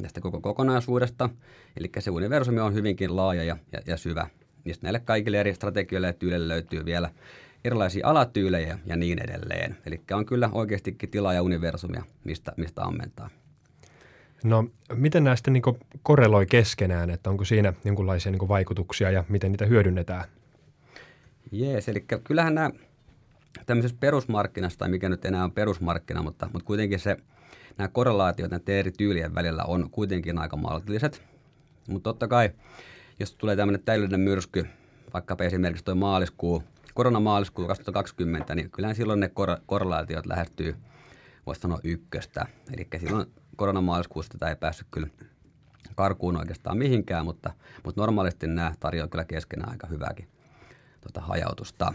tästä 0.02 0.22
koko 0.22 0.42
kokonaisuudesta. 0.42 1.30
Eli 1.78 1.90
se 2.00 2.12
universumi 2.12 2.60
on 2.60 2.74
hyvinkin 2.74 3.16
laaja 3.16 3.44
ja, 3.44 3.58
ja, 3.72 3.80
ja 3.88 3.98
syvä. 3.98 4.28
Niistä 4.64 4.84
näille 4.84 5.00
kaikille 5.00 5.40
eri 5.40 5.54
strategioille 5.54 6.08
ja 6.08 6.14
tyyleille 6.14 6.48
löytyy 6.48 6.86
vielä 6.86 7.10
erilaisia 7.66 8.08
alatyylejä 8.08 8.80
ja 8.86 8.96
niin 8.96 9.20
edelleen. 9.20 9.78
Eli 9.86 10.02
on 10.12 10.26
kyllä 10.26 10.50
oikeastikin 10.52 11.10
tilaa 11.10 11.34
ja 11.34 11.42
universumia, 11.42 12.04
mistä, 12.24 12.54
mistä 12.58 12.84
ammentaa. 12.84 13.30
No, 14.44 14.68
miten 14.94 15.24
näistä 15.24 15.52
niin 15.52 15.64
korreloi 16.04 16.46
keskenään, 16.46 17.10
että 17.10 17.30
onko 17.30 17.46
siinä 17.46 17.74
jonkinlaisia 17.86 18.32
niin 18.32 18.48
vaikutuksia 18.48 19.12
ja 19.12 19.24
miten 19.30 19.52
niitä 19.52 19.66
hyödynnetään? 19.66 20.24
Jees, 21.52 21.90
eli 21.90 22.06
kyllähän 22.24 22.56
nämä 22.56 22.72
tämmöisessä 23.66 23.98
perusmarkkinassa, 24.00 24.80
tai 24.80 24.90
mikä 24.90 25.10
nyt 25.10 25.26
enää 25.26 25.44
on 25.44 25.52
perusmarkkina, 25.52 26.24
mutta, 26.24 26.50
mutta 26.54 26.66
kuitenkin 26.66 27.00
se– 27.00 27.18
nämä 27.78 27.88
korrelaatiot 27.88 28.52
näiden 28.52 28.76
eri 28.76 28.92
tyylien 28.92 29.36
välillä 29.36 29.64
on 29.64 29.90
kuitenkin 29.92 30.38
aika 30.38 30.58
maltilliset. 30.58 31.24
Mutta 31.88 32.10
totta 32.10 32.28
kai, 32.28 32.50
jos 33.20 33.36
tulee 33.36 33.56
tämmöinen 33.56 33.84
täydellinen 33.84 34.20
myrsky, 34.20 34.68
vaikkapa 35.14 35.44
esimerkiksi 35.44 35.86
tuo 35.86 35.96
maaliskuu, 35.96 36.64
koronamaaliskuu 36.94 37.68
2020, 37.68 38.56
niin 38.56 38.72
kyllähän 38.72 38.96
silloin 38.96 39.20
ne 39.20 39.30
kor- 39.30 39.60
korrelaatiot 39.66 40.26
lähestyy, 40.26 40.76
voisi 41.46 41.62
sanoa 41.62 41.80
ykköstä. 41.84 42.46
Eli 42.74 42.88
silloin 43.00 43.32
koronamaaliskuusta 43.56 44.38
tämä 44.38 44.50
ei 44.50 44.56
päässyt 44.56 44.88
kyllä 44.92 45.08
karkuun 45.96 46.38
oikeastaan 46.38 46.78
mihinkään, 46.78 47.26
mutta, 47.26 47.54
mutta 47.84 48.02
normaalisti 48.02 48.48
nämä 48.48 48.74
tarjoavat 48.80 49.12
kyllä 49.12 49.26
keskenään 49.26 49.72
aika 49.72 49.88
hyvääkin 49.88 50.28
tuota 51.02 51.22
hajautusta. 51.22 51.94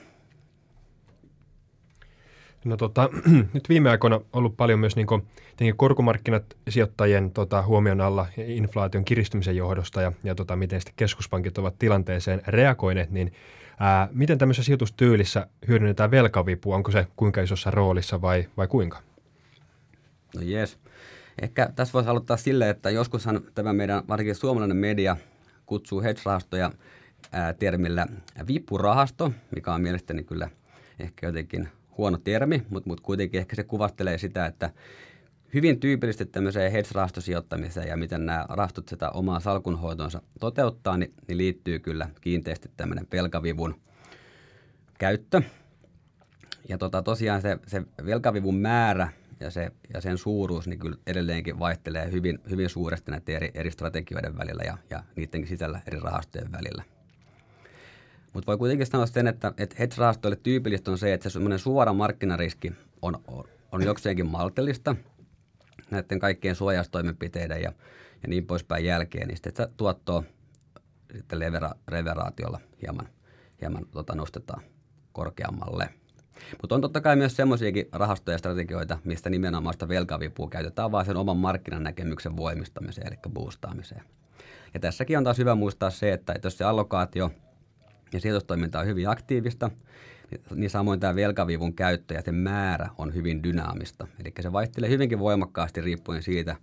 No 2.66 2.76
tota, 2.76 3.10
nyt 3.54 3.68
viime 3.68 3.90
aikoina 3.90 4.20
ollut 4.32 4.56
paljon 4.56 4.78
myös 4.78 4.96
niin 4.96 5.06
kuin, 5.06 5.22
korkomarkkinat 5.76 6.56
sijoittajien 6.68 7.30
tota, 7.30 7.62
huomion 7.62 8.00
alla 8.00 8.26
inflaation 8.36 9.04
kiristymisen 9.04 9.56
johdosta 9.56 10.02
ja, 10.02 10.12
ja 10.24 10.34
tota, 10.34 10.56
miten 10.56 10.80
sitten 10.80 10.94
keskuspankit 10.96 11.58
ovat 11.58 11.78
tilanteeseen 11.78 12.42
reagoineet, 12.46 13.10
niin 13.10 13.32
ää, 13.80 14.08
miten 14.12 14.38
tämmöisessä 14.38 14.66
sijoitustyylissä 14.66 15.46
hyödynnetään 15.68 16.10
velkavipua? 16.10 16.76
Onko 16.76 16.90
se 16.90 17.06
kuinka 17.16 17.40
isossa 17.40 17.70
roolissa 17.70 18.22
vai, 18.22 18.48
vai 18.56 18.66
kuinka? 18.66 19.02
No 20.34 20.42
jes. 20.42 20.78
Ehkä 21.42 21.70
tässä 21.76 21.92
voisi 21.92 22.08
aloittaa 22.08 22.36
silleen, 22.36 22.70
että 22.70 22.90
joskushan 22.90 23.40
tämä 23.54 23.72
meidän 23.72 24.02
varsinkin 24.08 24.34
suomalainen 24.34 24.76
media 24.76 25.16
kutsuu 25.66 26.02
hedge-rahastoja 26.02 26.70
termillä 27.58 28.06
vipurahasto, 28.48 29.32
mikä 29.54 29.74
on 29.74 29.82
mielestäni 29.82 30.24
kyllä 30.24 30.50
ehkä 30.98 31.26
jotenkin 31.26 31.68
huono 31.98 32.18
termi, 32.18 32.62
mutta, 32.70 32.88
mutta 32.88 33.02
kuitenkin 33.02 33.40
ehkä 33.40 33.56
se 33.56 33.64
kuvastelee 33.64 34.18
sitä, 34.18 34.46
että 34.46 34.70
hyvin 35.54 35.80
tyypillisesti 35.80 36.26
tämmöiseen 36.26 36.72
hedge-rahastosijoittamiseen 36.72 37.88
ja 37.88 37.96
miten 37.96 38.26
nämä 38.26 38.46
rahastot 38.48 38.88
sitä 38.88 39.10
omaa 39.10 39.40
salkunhoitonsa 39.40 40.22
toteuttaa, 40.40 40.96
niin, 40.96 41.14
niin 41.28 41.38
liittyy 41.38 41.78
kyllä 41.78 42.08
kiinteästi 42.20 42.70
tämmöinen 42.76 43.06
velkavivun 43.12 43.80
käyttö. 44.98 45.42
Ja 46.68 46.78
tota, 46.78 47.02
tosiaan 47.02 47.42
se, 47.42 47.58
se 47.66 47.82
velkavivun 48.06 48.56
määrä 48.56 49.08
ja, 49.40 49.50
se, 49.50 49.70
ja 49.94 50.00
sen 50.00 50.18
suuruus 50.18 50.66
niin 50.66 50.78
kyllä 50.78 50.96
edelleenkin 51.06 51.58
vaihtelee 51.58 52.12
hyvin, 52.12 52.38
hyvin 52.50 52.68
suuresti 52.68 53.10
näiden 53.10 53.36
eri, 53.36 53.50
eri 53.54 53.70
strategioiden 53.70 54.38
välillä 54.38 54.62
ja, 54.64 54.78
ja 54.90 55.02
niidenkin 55.16 55.48
sisällä 55.48 55.80
eri 55.86 56.00
rahastojen 56.00 56.52
välillä. 56.52 56.95
Mutta 58.36 58.46
voi 58.46 58.58
kuitenkin 58.58 58.86
sanoa 58.86 59.06
sen, 59.06 59.26
että, 59.26 59.52
että 59.58 59.76
hedge-rahastoille 59.78 60.36
tyypillistä 60.42 60.90
on 60.90 60.98
se, 60.98 61.12
että 61.12 61.28
se 61.28 61.32
semmoinen 61.32 61.58
suora 61.58 61.92
markkinariski 61.92 62.72
on, 63.02 63.18
on, 63.26 63.44
on 63.72 63.82
jokseenkin 63.82 64.26
maltillista 64.26 64.96
näiden 65.90 66.18
kaikkien 66.18 66.54
suojaustoimenpiteiden 66.54 67.62
ja, 67.62 67.72
ja 68.22 68.28
niin 68.28 68.46
poispäin 68.46 68.84
jälkeen, 68.84 69.28
niin 69.28 69.36
sitten 69.36 69.68
tuottoa 69.76 70.22
sitten 71.16 71.38
levera, 71.38 71.70
reveraatiolla 71.88 72.60
hieman, 72.82 73.08
hieman 73.60 73.86
tota, 73.90 74.14
nostetaan 74.14 74.62
korkeammalle. 75.12 75.88
Mutta 76.62 76.74
on 76.74 76.80
totta 76.80 77.00
kai 77.00 77.16
myös 77.16 77.36
semmoisiakin 77.36 77.88
rahastoja 77.92 78.34
ja 78.34 78.38
strategioita, 78.38 78.98
mistä 79.04 79.30
nimenomaan 79.30 79.72
sitä 79.72 79.88
velkavipua 79.88 80.48
käytetään 80.48 80.92
vaan 80.92 81.06
sen 81.06 81.16
oman 81.16 81.36
markkinan 81.36 81.82
näkemyksen 81.82 82.36
voimistamiseen, 82.36 83.06
eli 83.06 83.16
boostaamiseen. 83.28 84.02
Ja 84.74 84.80
tässäkin 84.80 85.18
on 85.18 85.24
taas 85.24 85.38
hyvä 85.38 85.54
muistaa 85.54 85.90
se, 85.90 86.12
että 86.12 86.34
jos 86.42 86.58
se 86.58 86.64
allokaatio 86.64 87.30
ja 88.12 88.20
sijoitustoiminta 88.20 88.80
on 88.80 88.86
hyvin 88.86 89.08
aktiivista, 89.08 89.70
niin, 90.54 90.70
samoin 90.70 91.00
tämä 91.00 91.14
velkavivun 91.14 91.74
käyttö 91.74 92.14
ja 92.14 92.22
sen 92.22 92.34
määrä 92.34 92.88
on 92.98 93.14
hyvin 93.14 93.42
dynaamista. 93.42 94.06
Eli 94.20 94.32
se 94.40 94.52
vaihtelee 94.52 94.90
hyvinkin 94.90 95.18
voimakkaasti 95.18 95.80
riippuen 95.80 96.22
siitä, 96.22 96.56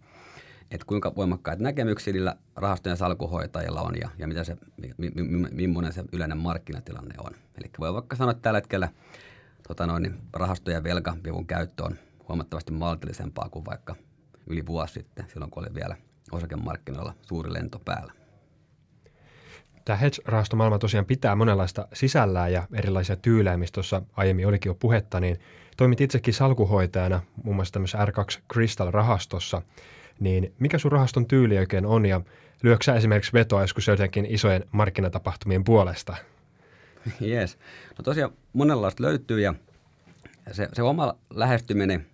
että 0.72 0.86
kuinka 0.86 1.16
voimakkaat 1.16 1.60
näkemyksiä 1.60 2.14
niillä 2.14 2.36
rahastojen 2.56 2.98
salkuhoitajilla 2.98 3.82
on 3.82 3.96
ja, 4.02 4.10
ja 4.18 4.28
mitä 4.28 4.44
se, 4.44 4.58
mi, 4.98 5.12
mi, 5.16 5.24
millainen 5.52 5.94
se 5.94 6.04
yleinen 6.12 6.38
markkinatilanne 6.38 7.16
on. 7.18 7.34
Eli 7.58 7.70
voi 7.80 7.94
vaikka 7.94 8.16
sanoa, 8.16 8.32
että 8.32 8.42
tällä 8.42 8.58
hetkellä 8.58 8.90
tota 9.68 9.88
noin, 9.88 10.04
niin 10.04 10.20
rahastojen 10.34 10.84
velkavivun 10.84 11.48
käyttö 11.48 11.84
on 11.84 11.96
huomattavasti 12.28 12.72
maltillisempaa 12.72 13.50
kuin 13.50 13.66
vaikka 13.66 13.96
yli 14.48 14.66
vuosi 14.66 14.94
sitten, 14.94 15.26
silloin 15.34 15.52
kun 15.52 15.64
oli 15.64 15.76
vielä 15.76 15.96
osakemarkkinoilla 16.32 17.14
suuri 17.22 17.54
lento 17.54 17.80
päällä. 17.80 18.23
Tämä 19.86 19.98
hedge-rahastomaailma 19.98 20.80
tosiaan 20.80 21.06
pitää 21.06 21.36
monenlaista 21.36 21.88
sisällään 21.94 22.54
ja 22.54 22.68
erilaisia 22.74 23.16
tyylejä, 23.16 23.58
mistä 23.58 23.74
tuossa 23.74 24.02
aiemmin 24.18 24.48
olikin 24.48 24.70
jo 24.70 24.74
puhetta, 24.75 25.20
niin 25.20 25.40
toimit 25.78 26.02
itsekin 26.02 26.34
salkuhoitajana 26.34 27.22
muun 27.44 27.56
muassa 27.56 27.74
tämmöisessä 27.74 28.06
R2 28.06 28.40
Crystal-rahastossa. 28.54 29.62
Niin 30.20 30.54
mikä 30.60 30.78
sun 30.78 30.92
rahaston 30.92 31.25
tyyli 31.25 31.58
oikein 31.58 31.86
on 31.86 32.06
ja 32.06 32.22
lyöksä 32.63 32.96
esimerkiksi 32.96 33.34
vetoa 33.34 33.62
joskus 33.62 33.88
jotenkin 33.88 34.25
isojen 34.30 34.66
markkinatapahtumien 34.72 35.63
puolesta? 35.63 36.16
Jees. 37.20 37.58
No 37.98 38.04
tosiaan 38.04 38.32
monenlaista 38.54 39.04
löytyy 39.04 39.42
ja 39.42 39.54
se, 40.52 40.68
se 40.74 40.84
oma 40.84 41.16
lähestyminen 41.30 42.06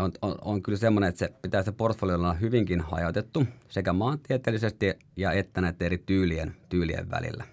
on, 0.00 0.12
on, 0.22 0.34
on 0.40 0.62
kyllä 0.62 0.78
semmoinen, 0.78 1.08
että 1.08 1.18
se 1.18 1.32
pitää 1.42 1.62
se 1.62 1.72
portfolio 1.72 2.16
olla 2.16 2.34
hyvinkin 2.34 2.80
hajautettu 2.80 3.46
sekä 3.68 3.92
maantieteellisesti 3.92 4.94
ja 5.16 5.32
että 5.32 5.60
näiden 5.60 5.86
eri 5.86 5.98
tyylien, 5.98 6.56
tyylien 6.68 7.10
välillä. 7.10 7.44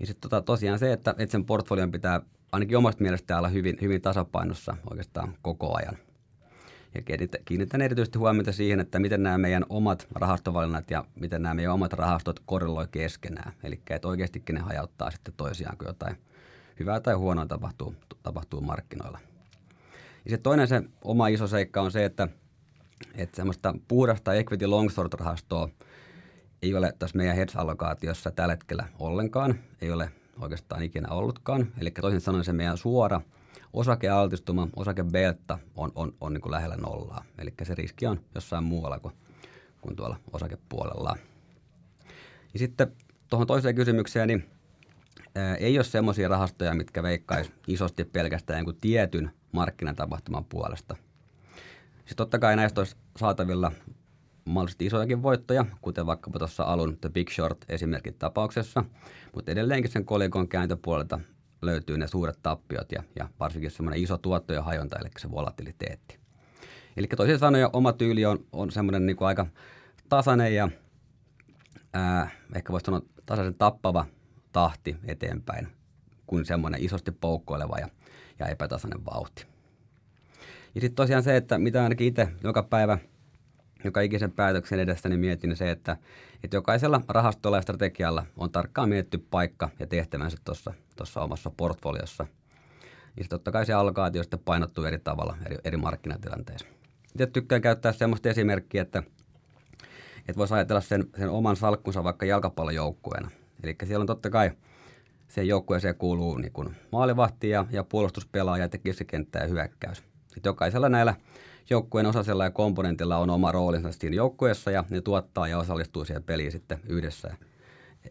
Ja 0.00 0.06
sitten 0.06 0.30
tota, 0.30 0.42
tosiaan 0.42 0.78
se, 0.78 0.92
että, 0.92 1.14
että 1.18 1.32
sen 1.32 1.44
portfolion 1.44 1.92
pitää 1.92 2.20
ainakin 2.52 2.78
omasta 2.78 3.02
mielestä 3.02 3.38
olla 3.38 3.48
hyvin, 3.48 3.78
hyvin 3.80 4.02
tasapainossa 4.02 4.76
oikeastaan 4.90 5.34
koko 5.42 5.76
ajan. 5.76 5.98
Ja 6.94 7.02
kiinnitän 7.44 7.80
erityisesti 7.80 8.18
huomiota 8.18 8.52
siihen, 8.52 8.80
että 8.80 8.98
miten 8.98 9.22
nämä 9.22 9.38
meidän 9.38 9.64
omat 9.68 10.06
rahastovalinnat 10.14 10.90
ja 10.90 11.04
miten 11.14 11.42
nämä 11.42 11.54
meidän 11.54 11.74
omat 11.74 11.92
rahastot 11.92 12.40
korreloi 12.46 12.88
keskenään. 12.90 13.52
Eli 13.62 13.80
että 13.90 14.08
oikeastikin 14.08 14.54
ne 14.54 14.60
hajauttaa 14.60 15.10
sitten 15.10 15.34
toisiaan, 15.36 15.78
kun 15.78 15.86
jotain 15.86 16.16
hyvää 16.80 17.00
tai 17.00 17.14
huonoa 17.14 17.46
tapahtuu, 17.46 17.94
tapahtuu 18.22 18.60
markkinoilla. 18.60 19.18
Ja 20.28 20.32
sitten 20.32 20.42
toinen 20.42 20.68
se 20.68 20.82
oma 21.04 21.28
iso 21.28 21.46
seikka 21.46 21.80
on 21.80 21.90
se, 21.90 22.04
että, 22.04 22.28
että 23.14 23.36
semmoista 23.36 23.74
puhdasta 23.88 24.34
equity 24.34 24.66
long 24.66 24.90
short 24.90 25.14
rahastoa 25.14 25.68
ei 26.62 26.74
ole 26.74 26.92
tässä 26.98 27.16
meidän 27.16 27.36
hedge-allokaatiossa 27.36 28.30
tällä 28.30 28.52
hetkellä 28.52 28.88
ollenkaan. 28.98 29.58
Ei 29.80 29.90
ole 29.90 30.10
oikeastaan 30.40 30.82
ikinä 30.82 31.08
ollutkaan. 31.08 31.72
Eli 31.80 31.90
toisin 31.90 32.20
sanoen 32.20 32.44
se 32.44 32.52
meidän 32.52 32.78
suora 32.78 33.20
osakealtistuma, 33.72 34.68
osakebelta 34.76 35.58
on, 35.76 35.92
on, 35.94 36.14
on 36.20 36.32
niin 36.32 36.42
kuin 36.42 36.52
lähellä 36.52 36.76
nollaa. 36.76 37.24
Eli 37.38 37.54
se 37.62 37.74
riski 37.74 38.06
on 38.06 38.20
jossain 38.34 38.64
muualla 38.64 38.98
kuin, 38.98 39.14
kuin 39.80 39.96
tuolla 39.96 40.16
osakepuolella. 40.32 41.16
Ja 42.52 42.58
sitten 42.58 42.92
tuohon 43.30 43.46
toiseen 43.46 43.74
kysymykseen, 43.74 44.28
niin 44.28 44.44
ei 45.58 45.78
ole 45.78 45.84
semmoisia 45.84 46.28
rahastoja, 46.28 46.74
mitkä 46.74 47.02
veikkaisi 47.02 47.52
isosti 47.66 48.04
pelkästään 48.04 48.64
tietyn 48.80 49.30
markkinatapahtuman 49.52 50.44
puolesta. 50.44 50.96
Siis 52.04 52.16
totta 52.16 52.38
kai 52.38 52.56
näistä 52.56 52.80
olisi 52.80 52.96
saatavilla 53.16 53.72
mahdollisesti 54.44 54.86
isojakin 54.86 55.22
voittoja, 55.22 55.64
kuten 55.80 56.06
vaikkapa 56.06 56.38
tuossa 56.38 56.62
alun 56.62 56.98
The 57.00 57.08
Big 57.08 57.30
Short 57.30 57.58
esimerkin 57.68 58.14
tapauksessa, 58.14 58.84
mutta 59.34 59.52
edelleenkin 59.52 59.92
sen 59.92 60.04
kolikon 60.04 60.48
kääntöpuolelta 60.48 61.20
löytyy 61.62 61.98
ne 61.98 62.06
suuret 62.06 62.38
tappiot 62.42 62.92
ja, 62.92 63.02
ja 63.16 63.28
varsinkin 63.40 63.70
semmoinen 63.70 64.02
iso 64.02 64.18
tuottojen 64.18 64.64
hajonta, 64.64 64.98
eli 64.98 65.08
se 65.18 65.30
volatiliteetti. 65.30 66.18
Eli 66.96 67.06
toisin 67.06 67.38
sanoen 67.38 67.68
oma 67.72 67.92
tyyli 67.92 68.24
on, 68.24 68.44
on 68.52 68.70
semmoinen 68.70 69.06
niin 69.06 69.16
aika 69.20 69.46
tasainen 70.08 70.54
ja 70.54 70.68
ää, 71.92 72.30
ehkä 72.54 72.72
voisi 72.72 72.84
sanoa 72.84 73.02
tasaisen 73.26 73.54
tappava 73.54 74.06
tahti 74.52 74.96
eteenpäin 75.04 75.77
kuin 76.28 76.44
semmoinen 76.44 76.84
isosti 76.84 77.12
poukkoileva 77.12 77.78
ja 77.78 77.88
ja 78.38 78.46
epätasainen 78.46 79.04
vauhti. 79.04 79.46
Ja 80.74 80.80
sitten 80.80 80.94
tosiaan 80.94 81.22
se, 81.22 81.36
että 81.36 81.58
mitä 81.58 81.82
ainakin 81.82 82.06
itse 82.06 82.28
joka 82.44 82.62
päivä, 82.62 82.98
joka 83.84 84.00
ikisen 84.00 84.32
päätöksen 84.32 84.80
edessä, 84.80 85.08
niin 85.08 85.20
mietin 85.20 85.56
se, 85.56 85.70
että, 85.70 85.96
että 86.44 86.56
jokaisella 86.56 87.00
rahastolla 87.08 87.56
ja 87.56 87.62
strategialla 87.62 88.26
on 88.36 88.50
tarkkaan 88.50 88.88
mietitty 88.88 89.18
paikka 89.30 89.68
ja 89.78 89.86
tehtävänsä 89.86 90.36
tuossa 90.96 91.20
omassa 91.20 91.50
portfoliossa. 91.50 92.26
Ja 93.16 93.22
sitten 93.24 93.28
totta 93.28 93.52
kai 93.52 93.66
se 93.66 93.72
allokaatio 93.72 94.22
sitten 94.22 94.40
painottuu 94.44 94.84
eri 94.84 94.98
tavalla 94.98 95.36
eri, 95.46 95.56
eri 95.64 95.76
markkinatilanteissa. 95.76 96.66
Itse 97.14 97.26
tykkään 97.26 97.62
käyttää 97.62 97.92
sellaista 97.92 98.28
esimerkkiä, 98.28 98.82
että, 98.82 99.02
että 100.18 100.36
voisi 100.36 100.54
ajatella 100.54 100.80
sen, 100.80 101.04
sen 101.18 101.30
oman 101.30 101.56
salkkunsa 101.56 102.04
vaikka 102.04 102.26
jalkapallojoukkueena. 102.26 103.30
Eli 103.62 103.76
siellä 103.84 104.02
on 104.02 104.06
totta 104.06 104.30
kai– 104.30 104.50
siihen 105.28 105.48
joukkueeseen 105.48 105.94
kuuluu 105.94 106.36
niin 106.36 106.52
kuin 106.52 106.76
maalivahti 106.92 107.48
ja, 107.48 107.66
ja 107.70 107.84
puolustuspelaaja 107.84 108.68
ja 108.72 108.78
keskikenttä 108.78 109.38
ja 109.38 109.46
hyökkäys. 109.46 109.98
Sitten 110.28 110.50
jokaisella 110.50 110.88
näillä 110.88 111.14
joukkueen 111.70 112.06
osasella 112.06 112.44
ja 112.44 112.50
komponentilla 112.50 113.16
on 113.16 113.30
oma 113.30 113.52
roolinsa 113.52 113.92
siinä 113.92 114.16
joukkueessa 114.16 114.70
ja 114.70 114.84
ne 114.90 115.00
tuottaa 115.00 115.48
ja 115.48 115.58
osallistuu 115.58 116.04
siihen 116.04 116.22
peliin 116.22 116.52
sitten 116.52 116.78
yhdessä, 116.88 117.36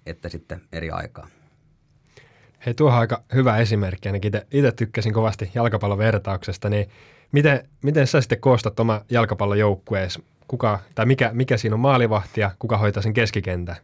että 0.06 0.30
sitten 0.30 0.62
eri 0.72 0.90
aikaa. 0.90 1.28
Hei, 2.66 2.74
tuo 2.74 2.92
aika 2.92 3.24
hyvä 3.34 3.58
esimerkki. 3.58 4.10
Ainakin 4.10 4.32
itse 4.52 4.72
tykkäsin 4.72 5.14
kovasti 5.14 5.52
jalkapallovertauksesta, 5.56 6.70
niin 6.70 6.90
miten, 7.32 7.70
miten 7.84 8.08
sä 8.08 8.22
sitten 8.22 8.42
koostat 8.42 8.80
oma 8.80 9.02
jalkapallojoukkueesi? 9.10 10.24
Kuka, 10.48 10.80
tai 10.96 11.06
mikä, 11.06 11.30
mikä 11.34 11.58
siinä 11.58 11.74
on 11.74 11.80
maalivahti 11.80 12.42
ja 12.42 12.52
kuka 12.60 12.78
hoitaa 12.78 13.04
sen 13.04 13.14
keskikentän? 13.14 13.76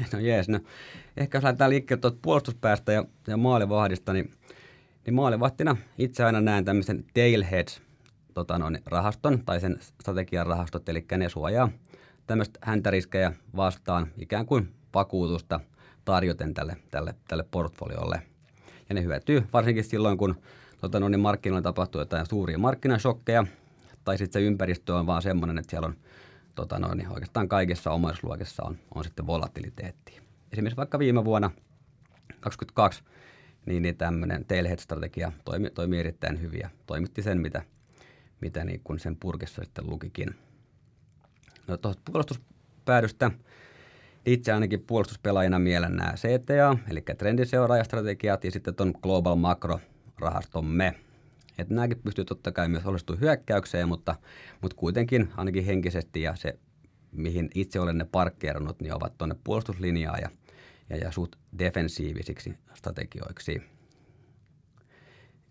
No 0.12 0.18
jees, 0.18 0.48
no 0.48 0.60
ehkä 1.16 1.38
jos 1.38 1.44
lähdetään 1.44 1.70
liikkeelle 1.70 2.00
tuolta 2.00 2.18
puolustuspäästä 2.22 2.92
ja, 2.92 3.04
ja 3.26 3.36
maalivahdista, 3.36 4.12
niin, 4.12 4.30
niin 5.06 5.14
maalivahtina 5.14 5.76
itse 5.98 6.24
aina 6.24 6.40
näen 6.40 6.64
tämmöisen 6.64 7.04
tailheads 7.14 7.82
tota 8.34 8.58
noin, 8.58 8.78
rahaston 8.86 9.44
tai 9.44 9.60
sen 9.60 9.78
strategian 9.80 10.46
rahastot, 10.46 10.88
eli 10.88 11.04
ne 11.16 11.28
suojaa 11.28 11.68
tämmöistä 12.26 12.58
häntäriskejä 12.62 13.32
vastaan 13.56 14.06
ikään 14.18 14.46
kuin 14.46 14.68
vakuutusta 14.94 15.60
tarjoten 16.04 16.54
tälle, 16.54 16.76
tälle, 16.90 17.14
tälle 17.28 17.44
portfoliolle. 17.50 18.22
Ja 18.88 18.94
ne 18.94 19.02
hyötyy 19.02 19.42
varsinkin 19.52 19.84
silloin, 19.84 20.18
kun 20.18 20.34
tota 20.80 21.00
noin, 21.00 21.20
markkinoilla 21.20 21.62
tapahtuu 21.62 22.00
jotain 22.00 22.26
suuria 22.26 22.58
markkinashokkeja, 22.58 23.46
tai 24.04 24.18
sitten 24.18 24.42
se 24.42 24.46
ympäristö 24.46 24.94
on 24.94 25.06
vaan 25.06 25.22
semmoinen, 25.22 25.58
että 25.58 25.70
siellä 25.70 25.86
on 25.86 25.96
tota 26.54 26.78
noin, 26.78 26.98
niin 26.98 27.08
oikeastaan 27.08 27.48
kaikissa 27.48 27.90
omaisuusluokissa 27.90 28.62
on, 28.64 28.78
on 28.94 29.04
sitten 29.04 29.26
volatiliteettia 29.26 30.22
esimerkiksi 30.52 30.76
vaikka 30.76 30.98
viime 30.98 31.24
vuonna 31.24 31.50
2022, 32.40 33.02
niin, 33.66 33.82
niin 33.82 33.96
tämmöinen 33.96 34.44
tailhead-strategia 34.44 35.32
toimi, 35.44 35.70
toimi 35.70 35.98
erittäin 35.98 36.40
hyvin 36.40 36.60
ja 36.60 36.70
toimitti 36.86 37.22
sen, 37.22 37.40
mitä, 37.40 37.62
mitä 38.40 38.64
niin 38.64 38.80
kuin 38.84 38.98
sen 38.98 39.16
purkissa 39.16 39.64
sitten 39.64 39.90
lukikin. 39.90 40.34
No 41.66 41.76
tuosta 41.76 42.02
puolustuspäädystä 42.04 43.30
itse 44.26 44.52
ainakin 44.52 44.80
puolustuspelaajana 44.80 45.58
mielen 45.58 45.96
nämä 45.96 46.12
CTA, 46.12 46.76
eli 46.90 47.02
trendiseuraajastrategiat 47.18 48.44
ja 48.44 48.50
sitten 48.50 48.74
tuon 48.74 48.94
Global 49.02 49.36
Macro-rahastomme. 49.36 50.94
Että 51.58 51.74
nämäkin 51.74 52.02
pystyy 52.02 52.24
totta 52.24 52.52
kai 52.52 52.68
myös 52.68 52.82
osallistumaan 52.82 53.20
hyökkäykseen, 53.20 53.88
mutta, 53.88 54.14
mutta 54.60 54.76
kuitenkin 54.76 55.28
ainakin 55.36 55.64
henkisesti 55.64 56.22
ja 56.22 56.36
se, 56.36 56.58
mihin 57.12 57.50
itse 57.54 57.80
olen 57.80 57.98
ne 57.98 58.04
parkkeerannut, 58.04 58.80
niin 58.80 58.94
ovat 58.94 59.18
tuonne 59.18 59.36
puolustuslinjaan 59.44 60.18
ja 60.22 60.30
ja, 60.92 60.96
ja 60.96 61.12
suht 61.12 61.36
defensiivisiksi 61.58 62.54
strategioiksi. 62.74 63.62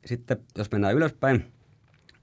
Sitten 0.06 0.38
jos 0.58 0.72
mennään 0.72 0.96
ylöspäin, 0.96 1.52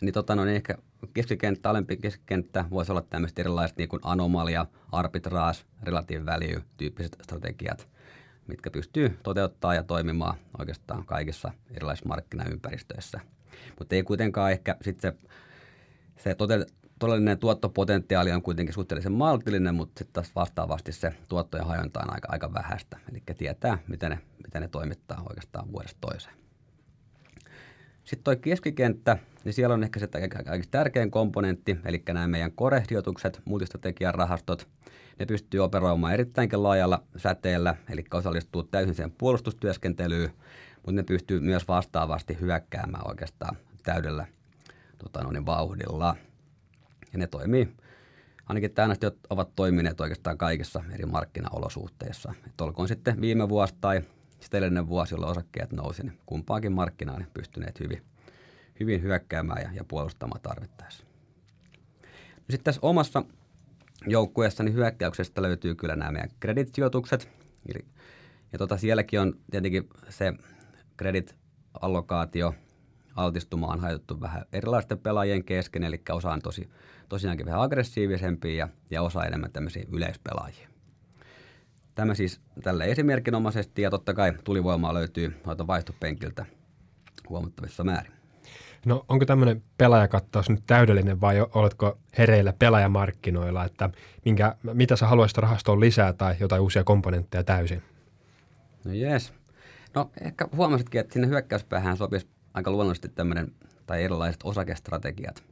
niin, 0.00 0.14
tota, 0.14 0.36
no, 0.36 0.44
niin 0.44 0.56
ehkä 0.56 0.74
keskikenttä, 1.14 1.70
alempi 1.70 1.96
keskikenttä 1.96 2.64
voisi 2.70 2.92
olla 2.92 3.02
tämmöiset 3.02 3.38
erilaiset 3.38 3.76
niin 3.76 3.88
kuin 3.88 4.00
anomalia, 4.04 4.66
arbitraas, 4.92 5.66
relative 5.82 6.26
value 6.26 6.62
tyyppiset 6.76 7.16
strategiat, 7.22 7.88
mitkä 8.46 8.70
pystyy 8.70 9.18
toteuttaa 9.22 9.74
ja 9.74 9.82
toimimaan 9.82 10.38
oikeastaan 10.58 11.06
kaikissa 11.06 11.52
erilaisissa 11.70 12.08
markkinaympäristöissä. 12.08 13.20
Mutta 13.78 13.94
ei 13.94 14.02
kuitenkaan 14.02 14.52
ehkä 14.52 14.76
sitten 14.82 15.12
se, 15.12 15.28
se 16.22 16.34
tote, 16.34 16.66
todellinen 16.98 17.38
tuottopotentiaali 17.38 18.32
on 18.32 18.42
kuitenkin 18.42 18.74
suhteellisen 18.74 19.12
maltillinen, 19.12 19.74
mutta 19.74 19.98
sitten 19.98 20.12
taas 20.12 20.34
vastaavasti 20.34 20.92
se 20.92 21.12
tuottojen 21.28 21.66
hajonta 21.66 22.00
on 22.00 22.14
aika, 22.14 22.28
aika 22.30 22.54
vähäistä. 22.54 22.98
Eli 23.10 23.22
tietää, 23.38 23.78
miten 23.88 24.10
ne, 24.10 24.18
miten 24.44 24.62
ne 24.62 24.68
toimittaa 24.68 25.22
oikeastaan 25.28 25.72
vuodesta 25.72 25.98
toiseen. 26.00 26.34
Sitten 28.04 28.24
tuo 28.24 28.36
keskikenttä, 28.36 29.18
niin 29.44 29.52
siellä 29.52 29.74
on 29.74 29.82
ehkä 29.82 30.00
se 30.00 30.08
kaikista 30.44 30.70
tärkein 30.70 31.10
komponentti, 31.10 31.76
eli 31.84 32.02
nämä 32.08 32.28
meidän 32.28 32.52
korehdijoitukset, 32.52 33.40
multistrategian 33.44 34.14
rahastot. 34.14 34.68
Ne 35.18 35.26
pystyy 35.26 35.60
operoimaan 35.60 36.14
erittäinkin 36.14 36.62
laajalla 36.62 37.02
säteellä, 37.16 37.74
eli 37.90 38.04
osallistuu 38.14 38.62
täysin 38.62 38.94
siihen 38.94 39.14
puolustustyöskentelyyn, 39.18 40.30
mutta 40.86 40.92
ne 40.92 41.02
pystyy 41.02 41.40
myös 41.40 41.68
vastaavasti 41.68 42.40
hyökkäämään 42.40 43.08
oikeastaan 43.08 43.56
täydellä 43.82 44.26
tota, 44.98 45.22
no 45.22 45.30
niin, 45.30 45.46
vauhdilla. 45.46 46.16
Ja 47.12 47.18
ne 47.18 47.26
toimii, 47.26 47.68
ainakin 48.46 48.70
tähän 48.70 48.90
asti 48.90 49.06
ovat 49.30 49.54
toimineet 49.56 50.00
oikeastaan 50.00 50.38
kaikissa 50.38 50.84
eri 50.92 51.06
markkinaolosuhteissa. 51.06 52.34
Et 52.46 52.60
olkoon 52.60 52.88
sitten 52.88 53.20
viime 53.20 53.48
vuosi 53.48 53.74
tai 53.80 54.02
sitten 54.40 54.88
vuosi, 54.88 55.14
jolloin 55.14 55.30
osakkeet 55.30 55.72
nousi, 55.72 56.02
niin 56.02 56.18
kumpaakin 56.26 56.72
markkinaan 56.72 57.18
niin 57.18 57.30
pystyneet 57.34 57.80
hyvin, 57.80 58.02
hyvin 58.80 59.02
hyökkäämään 59.02 59.62
ja, 59.62 59.70
ja 59.72 59.84
puolustamaan 59.84 60.40
tarvittaessa. 60.40 61.04
No 62.36 62.50
sitten 62.50 62.64
tässä 62.64 62.80
omassa 62.82 63.22
joukkueessani 64.06 64.72
hyökkäyksestä 64.72 65.42
löytyy 65.42 65.74
kyllä 65.74 65.96
nämä 65.96 66.10
meidän 66.10 66.30
kreditsijoitukset. 66.40 67.28
Ja 68.52 68.58
tota, 68.58 68.76
sielläkin 68.76 69.20
on 69.20 69.34
tietenkin 69.50 69.88
se 70.08 70.32
kredit-allokaatio 70.98 72.54
altistumaan 73.16 73.80
hajottu 73.80 74.20
vähän 74.20 74.44
erilaisten 74.52 74.98
pelaajien 74.98 75.44
kesken, 75.44 75.84
eli 75.84 76.02
osa 76.10 76.30
on 76.30 76.42
tosi, 76.42 76.68
tosiaankin 77.08 77.46
vähän 77.46 77.60
aggressiivisempia 77.60 78.56
ja, 78.56 78.68
ja 78.90 79.02
osa 79.02 79.24
enemmän 79.24 79.52
tämmöisiä 79.52 79.84
yleispelaajia. 79.92 80.68
Tämä 81.94 82.14
siis 82.14 82.40
tällä 82.62 82.84
esimerkinomaisesti 82.84 83.82
ja 83.82 83.90
totta 83.90 84.14
kai 84.14 84.32
tulivoimaa 84.44 84.94
löytyy 84.94 85.36
noita 85.46 85.66
vaihtopenkiltä 85.66 86.46
huomattavissa 87.28 87.84
määrin. 87.84 88.12
No 88.86 89.04
onko 89.08 89.24
tämmöinen 89.24 89.62
pelaajakattaus 89.78 90.50
nyt 90.50 90.62
täydellinen 90.66 91.20
vai 91.20 91.46
oletko 91.54 91.98
hereillä 92.18 92.52
pelaajamarkkinoilla, 92.58 93.64
että 93.64 93.90
minkä, 94.24 94.56
mitä 94.72 94.96
sä 94.96 95.06
haluaisit 95.06 95.38
rahastoon 95.38 95.80
lisää 95.80 96.12
tai 96.12 96.36
jotain 96.40 96.62
uusia 96.62 96.84
komponentteja 96.84 97.44
täysin? 97.44 97.82
No 98.84 98.92
jees. 98.92 99.37
No 99.94 100.10
ehkä 100.20 100.48
huomasitkin, 100.56 101.00
että 101.00 101.12
sinne 101.12 101.28
hyökkäyspäähän 101.28 101.96
sopisi 101.96 102.28
aika 102.54 102.70
luonnollisesti 102.70 103.08
tämmöinen 103.08 103.52
tai 103.86 104.04
erilaiset 104.04 104.40
osakestrategiat, 104.44 105.42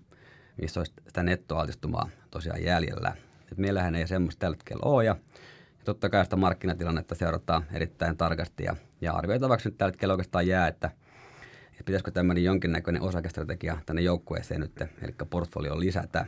missä 0.56 0.80
olisi 0.80 0.92
sitä 1.06 1.22
nettoaltistumaa 1.22 2.08
tosiaan 2.30 2.62
jäljellä. 2.62 3.16
Et 3.52 3.58
meillähän 3.58 3.94
ei 3.94 4.06
semmoista 4.06 4.40
tällä 4.40 4.56
hetkellä 4.56 4.82
ole 4.84 5.04
ja 5.04 5.16
totta 5.84 6.08
kai 6.08 6.24
sitä 6.24 6.36
markkinatilannetta 6.36 7.14
seurataan 7.14 7.64
erittäin 7.72 8.16
tarkasti 8.16 8.64
ja, 8.64 8.76
ja 9.00 9.12
arvioitavaksi 9.12 9.68
nyt 9.68 9.78
tällä 9.78 9.90
hetkellä 9.90 10.14
oikeastaan 10.14 10.46
jää, 10.46 10.68
että, 10.68 10.90
että 11.70 11.84
pitäisikö 11.84 12.10
tämmöinen 12.10 12.44
jonkinnäköinen 12.44 13.02
osakestrategia 13.02 13.78
tänne 13.86 14.02
joukkueeseen 14.02 14.60
nyt, 14.60 14.80
eli 15.02 15.14
portfolio 15.30 15.80
lisätä. 15.80 16.26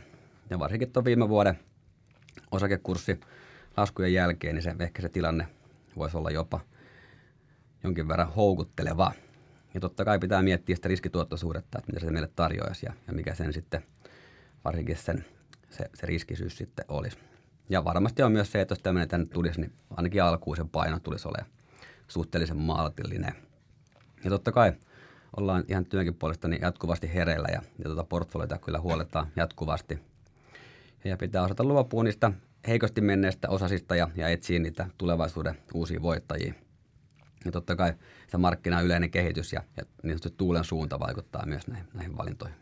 Ja 0.49 0.59
varsinkin 0.59 0.91
tuon 0.91 1.05
viime 1.05 1.29
vuoden 1.29 1.59
osakekurssi 2.51 3.19
laskujen 3.77 4.13
jälkeen, 4.13 4.55
niin 4.55 4.63
se, 4.63 4.75
ehkä 4.79 5.01
se 5.01 5.09
tilanne 5.09 5.47
voisi 5.97 6.17
olla 6.17 6.31
jopa 6.31 6.59
jonkin 7.83 8.07
verran 8.07 8.33
houkutteleva. 8.33 9.11
Ja 9.73 9.79
totta 9.79 10.05
kai 10.05 10.19
pitää 10.19 10.41
miettiä 10.41 10.75
sitä 10.75 10.87
riskituottosuhdetta, 10.87 11.79
että 11.79 11.91
mitä 11.91 12.05
se 12.05 12.11
meille 12.11 12.29
tarjoaisi 12.35 12.85
ja, 12.85 12.93
ja 13.07 13.13
mikä 13.13 13.35
sen 13.35 13.53
sitten, 13.53 13.83
varsinkin 14.65 14.97
sen, 14.97 15.25
se, 15.69 15.89
se 15.93 16.05
riskisyys 16.05 16.57
sitten 16.57 16.85
olisi. 16.87 17.17
Ja 17.69 17.83
varmasti 17.85 18.23
on 18.23 18.31
myös 18.31 18.51
se, 18.51 18.61
että 18.61 18.71
jos 18.71 18.79
tämmöinen 18.79 19.09
tänne 19.09 19.25
tulisi, 19.25 19.61
niin 19.61 19.73
ainakin 19.89 20.23
alkuun 20.23 20.57
sen 20.57 20.69
paino 20.69 20.99
tulisi 20.99 21.27
olemaan 21.27 21.51
suhteellisen 22.07 22.57
maltillinen. 22.57 23.33
Ja 24.23 24.29
totta 24.29 24.51
kai 24.51 24.73
ollaan 25.37 25.63
ihan 25.67 25.85
työnkin 25.85 26.15
puolesta 26.15 26.47
niin 26.47 26.61
jatkuvasti 26.61 27.13
hereillä 27.13 27.47
ja, 27.51 27.61
ja 27.77 27.83
tuota 27.83 28.03
portfolioita 28.03 28.57
kyllä 28.57 28.79
huoletaan 28.79 29.27
jatkuvasti. 29.35 29.99
Ja 31.03 31.17
pitää 31.17 31.43
osata 31.43 31.63
luopua 31.63 32.03
niistä 32.03 32.31
heikosti 32.67 33.01
menneistä 33.01 33.49
osasista 33.49 33.95
ja, 33.95 34.09
ja 34.15 34.29
etsiä 34.29 34.59
niitä 34.59 34.87
tulevaisuuden 34.97 35.57
uusia 35.73 36.01
voittajia. 36.01 36.53
Ja 37.45 37.51
totta 37.51 37.75
kai 37.75 37.93
se 38.27 38.37
markkina 38.37 38.81
yleinen 38.81 39.11
kehitys 39.11 39.53
ja, 39.53 39.63
ja 39.77 39.83
niin 40.03 40.19
tuulen 40.37 40.63
suunta 40.63 40.99
vaikuttaa 40.99 41.45
myös 41.45 41.67
näihin, 41.67 41.87
näihin 41.93 42.17
valintoihin. 42.17 42.57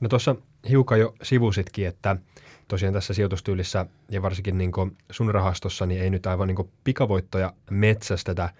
No 0.00 0.08
tuossa 0.08 0.36
hiukan 0.68 1.00
jo 1.00 1.14
sivusitkin, 1.22 1.86
että 1.86 2.16
tosiaan 2.68 2.94
tässä 2.94 3.14
sijoitustyylissä 3.14 3.86
ja 4.10 4.22
varsinkin 4.22 4.58
niin 4.58 4.72
sun 5.10 5.34
rahastossa 5.34 5.86
niin 5.86 6.02
ei 6.02 6.10
nyt 6.10 6.26
aivan 6.26 6.48
niin 6.48 6.70
pikavoittoja 6.84 7.52
metsästetä, 7.70 8.50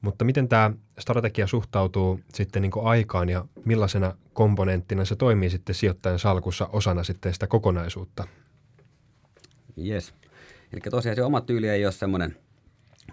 mutta 0.00 0.24
miten 0.24 0.48
tämä 0.48 0.70
strategia 0.98 1.46
suhtautuu 1.46 2.20
sitten 2.34 2.62
niin 2.62 2.72
aikaan 2.82 3.28
ja 3.28 3.44
millaisena 3.64 4.16
komponenttina 4.32 5.04
se 5.04 5.16
toimii 5.16 5.50
sitten 5.50 5.74
sijoittajan 5.74 6.18
salkussa 6.18 6.66
osana 6.72 7.04
sitten 7.04 7.34
sitä 7.34 7.46
kokonaisuutta? 7.46 8.26
Yes. 9.86 10.14
Eli 10.72 10.80
tosiaan 10.90 11.16
se 11.16 11.22
oma 11.22 11.40
tyyli 11.40 11.68
ei 11.68 11.86
ole 11.86 11.92
semmoinen 11.92 12.36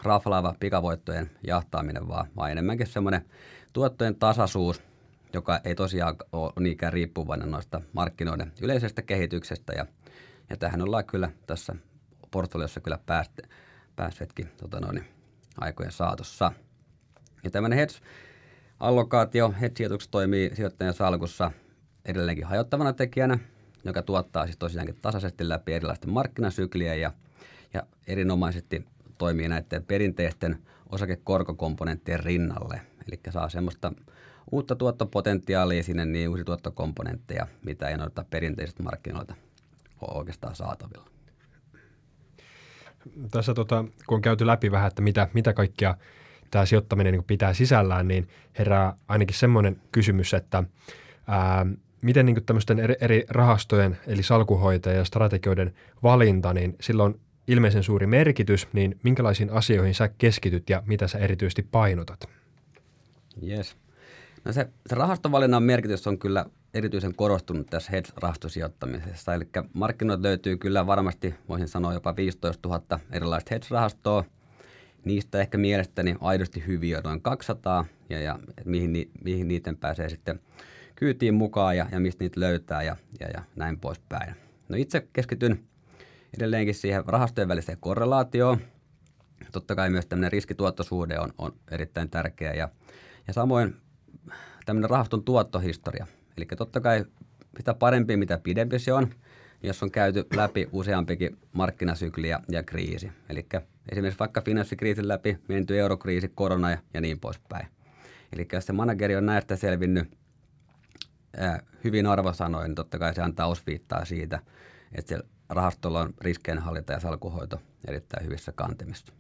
raflaava 0.04 0.56
pikavoittojen 0.60 1.32
jahtaaminen, 1.48 2.08
vaan, 2.08 2.28
vaan 2.36 2.52
enemmänkin 2.52 2.88
semmoinen 2.88 3.26
tuottojen 3.74 4.16
tasaisuus, 4.16 4.82
joka 5.34 5.60
ei 5.64 5.76
tosiaan 5.76 6.16
ole 6.32 6.54
niinkään 6.60 6.94
riippuvainen 6.94 7.52
noista 7.52 7.82
markkinoiden 7.94 8.52
yleisestä 8.62 9.02
kehityksestä. 9.02 9.74
Ja, 9.74 9.86
ja 10.50 10.58
tähän 10.58 10.82
ollaan 10.82 11.06
kyllä 11.06 11.32
tässä 11.48 11.76
portfoliossa 12.32 12.82
kyllä 12.82 13.00
pääst, 13.06 13.32
päässeetkin 13.96 14.52
tota 14.58 14.80
noin, 14.80 15.04
aikojen 15.58 15.92
saatossa. 15.92 16.52
Ja 17.44 17.52
tämmöinen 17.52 17.80
hedge-allokaatio, 17.80 19.54
hedge 19.62 19.86
toimii 20.12 20.56
sijoittajan 20.56 20.94
salkussa 20.94 21.52
edelleenkin 22.06 22.46
hajottavana 22.46 22.94
tekijänä, 22.94 23.40
joka 23.84 24.02
tuottaa 24.02 24.46
siis 24.46 24.58
tosiaankin 24.58 24.98
tasaisesti 25.02 25.50
läpi 25.50 25.74
erilaisten 25.74 26.10
markkinasyklien 26.10 27.02
ja, 27.02 27.12
ja 27.74 27.84
erinomaisesti 28.08 28.86
toimii 29.22 29.48
näiden 29.48 29.84
perinteisten 29.84 30.58
osakekorkokomponenttien 30.90 32.20
rinnalle. 32.20 32.82
Eli 33.08 33.20
saa 33.30 33.50
semmoista 33.50 33.94
uutta 34.52 34.76
tuottopotentiaalia 34.76 35.84
sinne, 35.84 36.06
niin 36.06 36.30
uusi 36.30 36.44
tuottokomponentteja, 36.44 37.48
mitä 37.66 37.88
ei 37.88 37.98
noita 37.98 38.26
perinteisistä 38.30 38.84
markkinoilta 38.84 39.36
ole 40.02 40.18
oikeastaan 40.18 40.56
saatavilla. 40.56 41.06
Tässä 43.32 43.54
tota, 43.54 43.86
kun 44.08 44.16
on 44.16 44.22
käyty 44.22 44.48
läpi 44.48 44.72
vähän, 44.72 44.88
että 44.88 45.02
mitä, 45.02 45.28
mitä 45.34 45.54
kaikkia 45.54 45.98
tämä 46.52 46.66
sijoittaminen 46.66 47.14
niin 47.14 47.24
pitää 47.24 47.54
sisällään, 47.54 48.08
niin 48.08 48.28
herää 48.60 48.94
ainakin 49.08 49.38
semmoinen 49.38 49.82
kysymys, 49.92 50.34
että 50.34 50.64
ää, 51.28 51.66
miten 52.02 52.26
niin 52.26 52.46
tämmöisten 52.46 52.80
eri, 52.80 52.96
eri 53.02 53.26
rahastojen, 53.30 53.98
eli 54.08 54.24
salkuhoitajien 54.24 55.00
ja 55.00 55.06
strategioiden 55.06 55.74
valinta, 56.04 56.54
niin 56.54 56.76
silloin 56.82 57.20
ilmeisen 57.48 57.84
suuri 57.84 58.08
merkitys, 58.08 58.68
niin 58.74 59.00
minkälaisiin 59.04 59.50
asioihin 59.50 59.96
sä 59.96 60.08
keskityt 60.08 60.70
ja 60.70 60.84
mitä 60.86 61.08
sä 61.08 61.18
erityisesti 61.18 61.68
painotat? 61.72 62.30
Yes. 63.48 63.78
No 64.46 64.54
se, 64.54 64.68
se 64.88 64.96
rahastovalinnan 64.96 65.64
merkitys 65.64 66.08
on 66.08 66.18
kyllä 66.18 66.46
erityisen 66.74 67.16
korostunut 67.16 67.68
tässä 67.70 67.92
hedge-rahastosijoittamisessa. 67.92 69.34
Eli 69.34 69.48
markkinoilta 69.74 70.24
löytyy 70.24 70.58
kyllä 70.58 70.88
varmasti, 70.88 71.36
voisin 71.50 71.68
sanoa 71.68 71.94
jopa 71.94 72.16
15 72.16 72.70
000 72.70 73.00
erilaista 73.12 73.56
hedge-rahastoa. 73.56 74.24
Niistä 75.06 75.42
ehkä 75.42 75.58
mielestäni 75.58 76.16
aidosti 76.22 76.64
hyviä 76.68 77.02
noin 77.04 77.22
200 77.22 77.86
ja, 78.10 78.20
ja 78.20 78.40
mihin, 78.66 79.12
mihin 79.24 79.48
niiden 79.48 79.78
pääsee 79.78 80.10
sitten 80.10 80.40
kyytiin 80.96 81.34
mukaan 81.34 81.78
ja, 81.78 81.88
ja 81.92 82.00
mistä 82.00 82.24
niitä 82.24 82.40
löytää 82.40 82.84
ja, 82.84 82.96
ja, 83.20 83.28
ja 83.28 83.44
näin 83.56 83.80
poispäin. 83.80 84.36
No 84.70 84.78
itse 84.78 85.08
keskityn 85.14 85.64
edelleenkin 86.38 86.76
siihen 86.76 87.04
rahastojen 87.06 87.48
väliseen 87.48 87.78
korrelaatioon. 87.82 88.62
Totta 89.52 89.76
kai 89.76 89.90
myös 89.90 90.06
tämmöinen 90.06 90.32
riskituottosuhde 90.32 91.20
on, 91.20 91.34
on 91.38 91.54
erittäin 91.72 92.10
tärkeä 92.10 92.54
ja, 92.54 92.70
ja 93.28 93.34
samoin 93.34 93.76
tämmöinen 94.66 94.90
rahaston 94.90 95.24
tuottohistoria. 95.24 96.08
Eli 96.38 96.46
totta 96.46 96.82
kai 96.82 97.06
sitä 97.58 97.74
parempi, 97.74 98.18
mitä 98.18 98.40
pidempi 98.44 98.80
se 98.80 98.94
on, 98.94 99.10
jos 99.64 99.84
on 99.84 99.92
käyty 99.92 100.26
läpi 100.36 100.70
useampikin 100.72 101.38
markkinasykli 101.54 102.30
ja, 102.30 102.40
ja 102.50 102.64
kriisi. 102.64 103.12
Eli 103.30 103.48
esimerkiksi 103.90 104.20
vaikka 104.20 104.42
finanssikriisin 104.42 105.08
läpi 105.08 105.38
menty 105.48 105.80
eurokriisi, 105.80 106.32
korona 106.36 106.72
ja, 106.72 106.78
ja 106.94 107.02
niin 107.02 107.20
poispäin. 107.20 107.68
Eli 108.34 108.48
jos 108.54 108.66
se 108.66 108.74
manageri 108.74 109.16
on 109.16 109.26
näistä 109.26 109.56
selvinnyt 109.56 110.18
ää, 111.38 111.64
hyvin 111.84 112.06
arvosanoin, 112.06 112.68
niin 112.68 112.76
totta 112.76 113.00
kai 113.00 113.16
se 113.16 113.22
antaa 113.22 113.48
osviittaa 113.48 114.06
siitä, 114.06 114.40
että 114.96 115.10
se 115.10 115.24
rahastolla 115.52 116.02
on 116.02 116.14
riskeenhallinta 116.22 116.94
ja 116.94 117.00
salkuhoito 117.00 117.62
erittäin 117.88 118.26
hyvissä 118.26 118.52
kantimissa. 118.52 119.14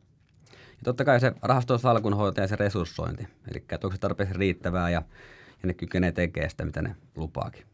Ja 0.51 0.83
totta 0.83 1.05
kai 1.05 1.19
se 1.19 1.33
rahaston 1.41 1.79
salkunhoito 1.79 2.41
ja 2.41 2.47
se 2.47 2.55
resurssointi, 2.55 3.27
eli 3.51 3.65
onko 3.73 3.91
se 3.91 3.97
tarpeeksi 3.97 4.37
riittävää 4.37 4.89
ja, 4.89 5.01
ja 5.63 5.67
ne 5.67 5.73
kykenee 5.73 6.11
tekemään 6.11 6.49
sitä, 6.49 6.65
mitä 6.65 6.81
ne 6.81 6.95
lupaakin. 7.15 7.65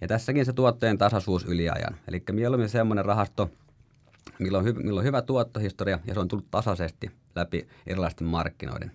Ja 0.00 0.08
tässäkin 0.08 0.46
se 0.46 0.52
tuottojen 0.52 0.98
tasaisuus 0.98 1.44
yli 1.44 1.68
ajan. 1.68 1.96
Eli 2.08 2.22
mieluummin 2.32 2.68
semmoinen 2.68 3.04
rahasto, 3.04 3.50
millä 4.38 4.58
on, 4.58 4.64
hy- 4.64 4.82
millä 4.82 4.98
on 4.98 5.04
hyvä 5.04 5.22
tuottohistoria 5.22 5.98
ja 6.04 6.14
se 6.14 6.20
on 6.20 6.28
tullut 6.28 6.50
tasaisesti 6.50 7.10
läpi 7.34 7.68
erilaisten 7.86 8.26
markkinoiden. 8.26 8.92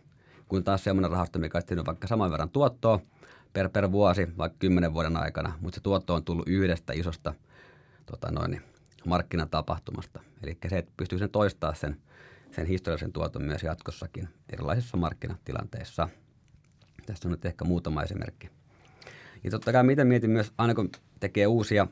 Kun 0.48 0.64
taas 0.64 0.84
semmoinen 0.84 1.12
rahasto, 1.12 1.40
mikä 1.40 1.62
on 1.80 1.86
vaikka 1.86 2.08
saman 2.08 2.32
verran 2.32 2.50
tuottoa 2.50 3.00
per, 3.54 3.70
per 3.70 3.92
vuosi, 3.92 4.28
vaikka 4.38 4.58
kymmenen 4.60 4.94
vuoden 4.94 5.18
aikana, 5.18 5.54
mutta 5.62 5.76
se 5.76 5.82
tuotto 5.82 6.14
on 6.14 6.24
tullut 6.24 6.48
yhdestä 6.48 6.94
isosta 6.94 7.34
tota 8.06 8.32
noin, 8.32 8.62
markkinatapahtumasta. 9.06 10.20
Eli 10.44 10.58
se, 10.70 10.78
että 10.78 10.91
pystyy 10.98 11.20
sen 11.20 11.30
toistaa 11.30 11.74
sen, 11.74 11.98
sen 12.52 12.65
historiallisen 12.65 13.13
tuoton 13.13 13.44
myös 13.44 13.63
jatkossakin 13.63 14.30
erilaisissa 14.54 14.98
markkinatilanteissa. 14.98 16.10
Tässä 17.06 17.28
on 17.28 17.32
nyt 17.32 17.46
ehkä 17.46 17.65
muutama 17.65 18.04
esimerkki. 18.04 18.50
Ja 19.44 19.52
totta 19.52 19.72
kai 19.72 19.84
miten 19.84 20.08
mietin 20.08 20.30
myös, 20.30 20.54
aina 20.58 20.74
kun 20.76 20.89
tekee 21.20 21.48
uusia 21.48 21.88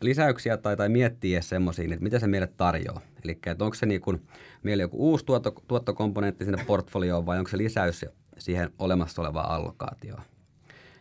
lisäyksiä 0.00 0.56
tai, 0.56 0.76
tai 0.76 0.88
miettii 0.88 1.42
semmoisia, 1.42 1.84
että 1.84 2.02
mitä 2.04 2.18
se 2.18 2.26
meille 2.26 2.46
tarjoaa. 2.46 3.00
Eli 3.24 3.38
onko 3.60 3.74
se 3.74 3.86
niin 3.86 4.00
kuin, 4.00 4.26
meillä 4.62 4.82
joku 4.82 4.96
uusi 5.10 5.24
tuotto, 5.24 5.50
tuottokomponentti 5.68 6.44
sinne 6.44 6.64
portfolioon 6.64 7.26
vai 7.26 7.38
onko 7.38 7.50
se 7.50 7.58
lisäys 7.58 8.04
siihen 8.38 8.70
olemassa 8.78 9.22
olevaan 9.22 9.50
allokaatioon. 9.50 10.22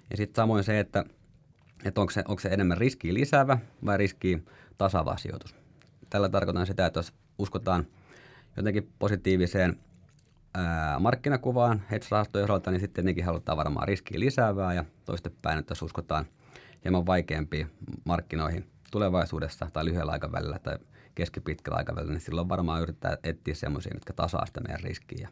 Ja 0.09 0.17
sitten 0.17 0.35
samoin 0.35 0.63
se, 0.63 0.79
että, 0.79 1.05
että 1.85 2.01
onko, 2.01 2.11
se, 2.11 2.23
onko 2.27 2.39
se 2.39 2.49
enemmän 2.49 2.77
riskiä 2.77 3.13
lisäävä 3.13 3.57
vai 3.85 3.97
riskiä 3.97 4.39
tasava 4.77 5.17
sijoitus. 5.17 5.55
Tällä 6.09 6.29
tarkoitan 6.29 6.67
sitä, 6.67 6.85
että 6.85 6.99
jos 6.99 7.13
uskotaan 7.37 7.87
jotenkin 8.57 8.91
positiiviseen 8.99 9.79
ää, 10.53 10.99
markkinakuvaan 10.99 11.81
hedge-rahastojen 11.91 12.43
osalta, 12.43 12.71
niin 12.71 12.81
sitten 12.81 13.03
tietenkin 13.03 13.25
halutaan 13.25 13.57
varmaan 13.57 13.87
riskiä 13.87 14.19
lisäävää 14.19 14.73
ja 14.73 14.85
toistepäin, 15.05 15.59
että 15.59 15.71
jos 15.71 15.81
uskotaan 15.81 16.25
hieman 16.83 17.05
vaikeampiin 17.05 17.71
markkinoihin 18.05 18.69
tulevaisuudessa 18.91 19.67
tai 19.73 19.85
lyhyellä 19.85 20.11
aikavälillä 20.11 20.59
tai 20.59 20.77
keskipitkällä 21.15 21.77
aikavälillä, 21.77 22.13
niin 22.13 22.21
silloin 22.21 22.49
varmaan 22.49 22.81
yrittää 22.81 23.17
etsiä 23.23 23.55
semmoisia, 23.55 23.93
mitkä 23.93 24.13
tasaa 24.13 24.45
sitä 24.45 24.61
meidän 24.61 24.83
riskiä 24.83 25.17
ja 25.21 25.29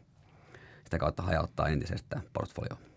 sitä 0.84 0.98
kautta 0.98 1.22
hajauttaa 1.22 1.68
entisestään 1.68 2.22
portfolioon. 2.32 2.89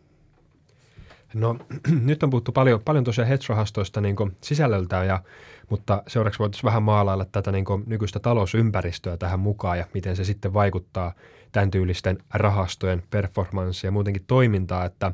No 1.33 1.57
nyt 2.05 2.23
on 2.23 2.29
puhuttu 2.29 2.51
paljon, 2.51 2.81
paljon 2.85 3.03
tosiaan 3.03 3.27
hedge-rahastoista 3.27 4.01
niin 4.01 4.15
sisällöltään, 4.41 5.07
ja, 5.07 5.23
mutta 5.69 6.03
seuraavaksi 6.07 6.39
voitaisiin 6.39 6.67
vähän 6.67 6.83
maalailla 6.83 7.25
tätä 7.25 7.51
niin 7.51 7.65
nykyistä 7.85 8.19
talousympäristöä 8.19 9.17
tähän 9.17 9.39
mukaan 9.39 9.77
ja 9.77 9.85
miten 9.93 10.15
se 10.15 10.23
sitten 10.23 10.53
vaikuttaa 10.53 11.13
tämän 11.51 11.71
tyylisten 11.71 12.17
rahastojen 12.33 13.03
performanssia 13.09 13.87
ja 13.87 13.91
muutenkin 13.91 14.23
toimintaa, 14.27 14.85
että 14.85 15.11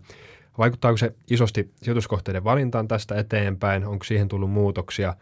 vaikuttaako 0.58 0.98
se 0.98 1.16
isosti 1.30 1.74
sijoituskohteiden 1.82 2.44
valintaan 2.44 2.88
tästä 2.88 3.16
eteenpäin, 3.16 3.86
onko 3.86 4.04
siihen 4.04 4.28
tullut 4.28 4.52
muutoksia? 4.52 5.16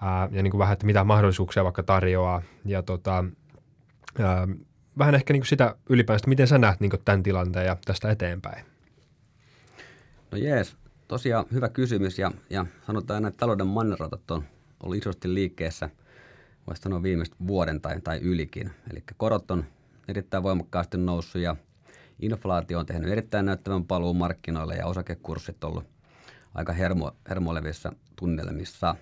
Ää, 0.00 0.28
ja 0.32 0.42
niin 0.42 0.50
kuin 0.50 0.58
vähän, 0.58 0.72
että 0.72 0.86
mitä 0.86 1.04
mahdollisuuksia 1.04 1.64
vaikka 1.64 1.82
tarjoaa? 1.82 2.42
Ja 2.64 2.82
tota, 2.82 3.24
ää, 4.18 4.48
vähän 4.98 5.14
ehkä 5.14 5.32
niin 5.32 5.40
kuin 5.40 5.48
sitä 5.48 5.74
ylipäänsä, 5.88 6.28
miten 6.28 6.48
sä 6.48 6.58
näet 6.58 6.80
niin 6.80 6.92
tämän 7.04 7.22
tilanteen 7.22 7.66
ja 7.66 7.76
tästä 7.84 8.10
eteenpäin? 8.10 8.71
No 10.32 10.38
jees, 10.38 10.76
tosiaan 11.08 11.46
hyvä 11.52 11.68
kysymys 11.68 12.18
ja, 12.18 12.32
ja 12.50 12.66
sanotaan 12.86 13.26
että 13.26 13.38
talouden 13.38 13.66
mannerotat 13.66 14.30
on 14.30 14.44
ollut 14.82 14.96
isosti 14.96 15.34
liikkeessä, 15.34 15.90
voisi 16.66 16.82
sanoa 16.82 17.02
viimeistä 17.02 17.36
vuoden 17.46 17.80
tai, 17.80 18.00
tai 18.00 18.18
ylikin. 18.18 18.70
Eli 18.90 19.02
korot 19.16 19.50
on 19.50 19.64
erittäin 20.08 20.42
voimakkaasti 20.42 20.96
noussut 20.98 21.42
ja 21.42 21.56
inflaatio 22.22 22.78
on 22.78 22.86
tehnyt 22.86 23.12
erittäin 23.12 23.46
näyttävän 23.46 23.84
paluun 23.84 24.16
markkinoille 24.16 24.74
ja 24.74 24.86
osakekurssit 24.86 25.64
ollut 25.64 25.84
aika 26.54 26.72
hermo, 26.72 27.12
hermoilevissa 27.28 27.92
tunnelmissa. 28.16 28.94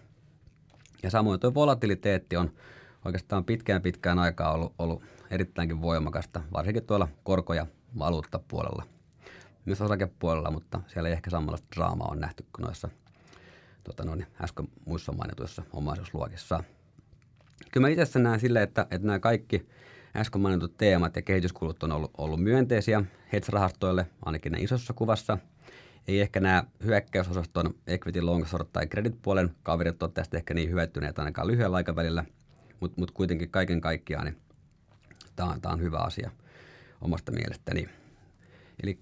Ja 1.03 1.11
samoin 1.11 1.41
tuo 1.41 1.55
volatiliteetti 1.55 2.37
on 2.37 2.51
oikeastaan 3.05 3.45
pitkään 3.45 3.83
pitkään 3.83 4.19
aikaa 4.19 4.53
ollut, 4.53 4.75
ollut 4.79 5.03
erittäinkin 5.31 5.83
voimakasta, 5.83 6.43
varsinkin 6.53 6.87
tuolla 6.87 7.09
korko- 7.25 7.55
ja 7.55 7.67
valuuttapuolella– 7.99 8.85
myös 9.65 9.81
osakepuolella, 9.81 10.51
mutta 10.51 10.81
siellä 10.87 11.09
ei 11.09 11.13
ehkä 11.13 11.31
samanlaista 11.31 11.69
draamaa 11.77 12.09
on 12.09 12.21
nähty 12.21 12.47
kuin 12.53 12.65
noissa 12.65 12.89
tota 13.85 14.05
noin, 14.05 14.27
äsken 14.43 14.69
muissa 14.87 15.13
mainituissa 15.13 15.63
omaisuusluokissa. 15.73 16.65
Kyllä 17.73 17.87
mä 17.87 17.89
itse 17.89 18.19
näen 18.19 18.41
silleen, 18.41 18.63
että, 18.63 18.87
että 18.91 19.07
nämä 19.07 19.19
kaikki 19.19 19.69
äsken 20.17 20.41
mainitut 20.41 20.77
teemat 20.77 21.17
ja 21.17 21.23
kehityskulut 21.23 21.83
on 21.83 21.93
ollut, 21.93 22.11
ollut 22.19 22.43
myönteisiä 22.43 23.05
hedge-rahastoille, 23.33 24.07
ainakin 24.25 24.53
ne 24.53 24.59
isossa 24.61 24.93
kuvassa. 24.93 25.39
Ei 26.09 26.21
ehkä 26.21 26.41
nämä 26.41 26.65
hyökkäysosaston 26.85 27.75
equity 27.87 28.21
long 28.21 28.47
short 28.47 28.73
tai 28.73 28.87
credit-puolen 28.87 29.51
kaverit 29.63 30.03
ole 30.03 30.11
tästä 30.15 30.37
ehkä 30.37 30.55
niin 30.55 30.71
hyötyneet 30.71 31.19
ainakaan 31.19 31.49
lyhyellä 31.49 31.77
aikavälillä, 31.77 32.25
mutta 32.81 33.01
mut 33.01 33.11
kuitenkin 33.11 33.51
kaiken 33.51 33.81
kaikkiaan 33.81 34.25
niin 34.25 34.37
tämä 35.37 35.51
on, 35.51 35.61
on 35.65 35.81
hyvä 35.81 35.99
asia 35.99 36.31
omasta 37.01 37.33
mielestäni. 37.33 38.00
Eli 38.83 38.99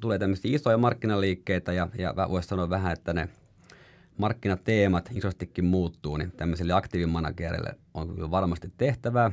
tulee 0.00 0.18
tämmöisiä 0.18 0.54
isoja 0.54 0.78
markkinaliikkeitä 0.78 1.72
ja, 1.72 1.88
ja 1.98 2.14
voisi 2.28 2.48
sanoa 2.48 2.70
vähän, 2.70 2.92
että 2.92 3.12
ne 3.12 3.28
markkinateemat 4.18 5.10
isostikin 5.14 5.64
muuttuu, 5.64 6.16
niin 6.16 6.32
tämmöisille 6.32 6.72
aktiivimanagereille 6.72 7.78
on 7.94 8.14
kyllä 8.14 8.30
varmasti 8.30 8.72
tehtävää. 8.76 9.30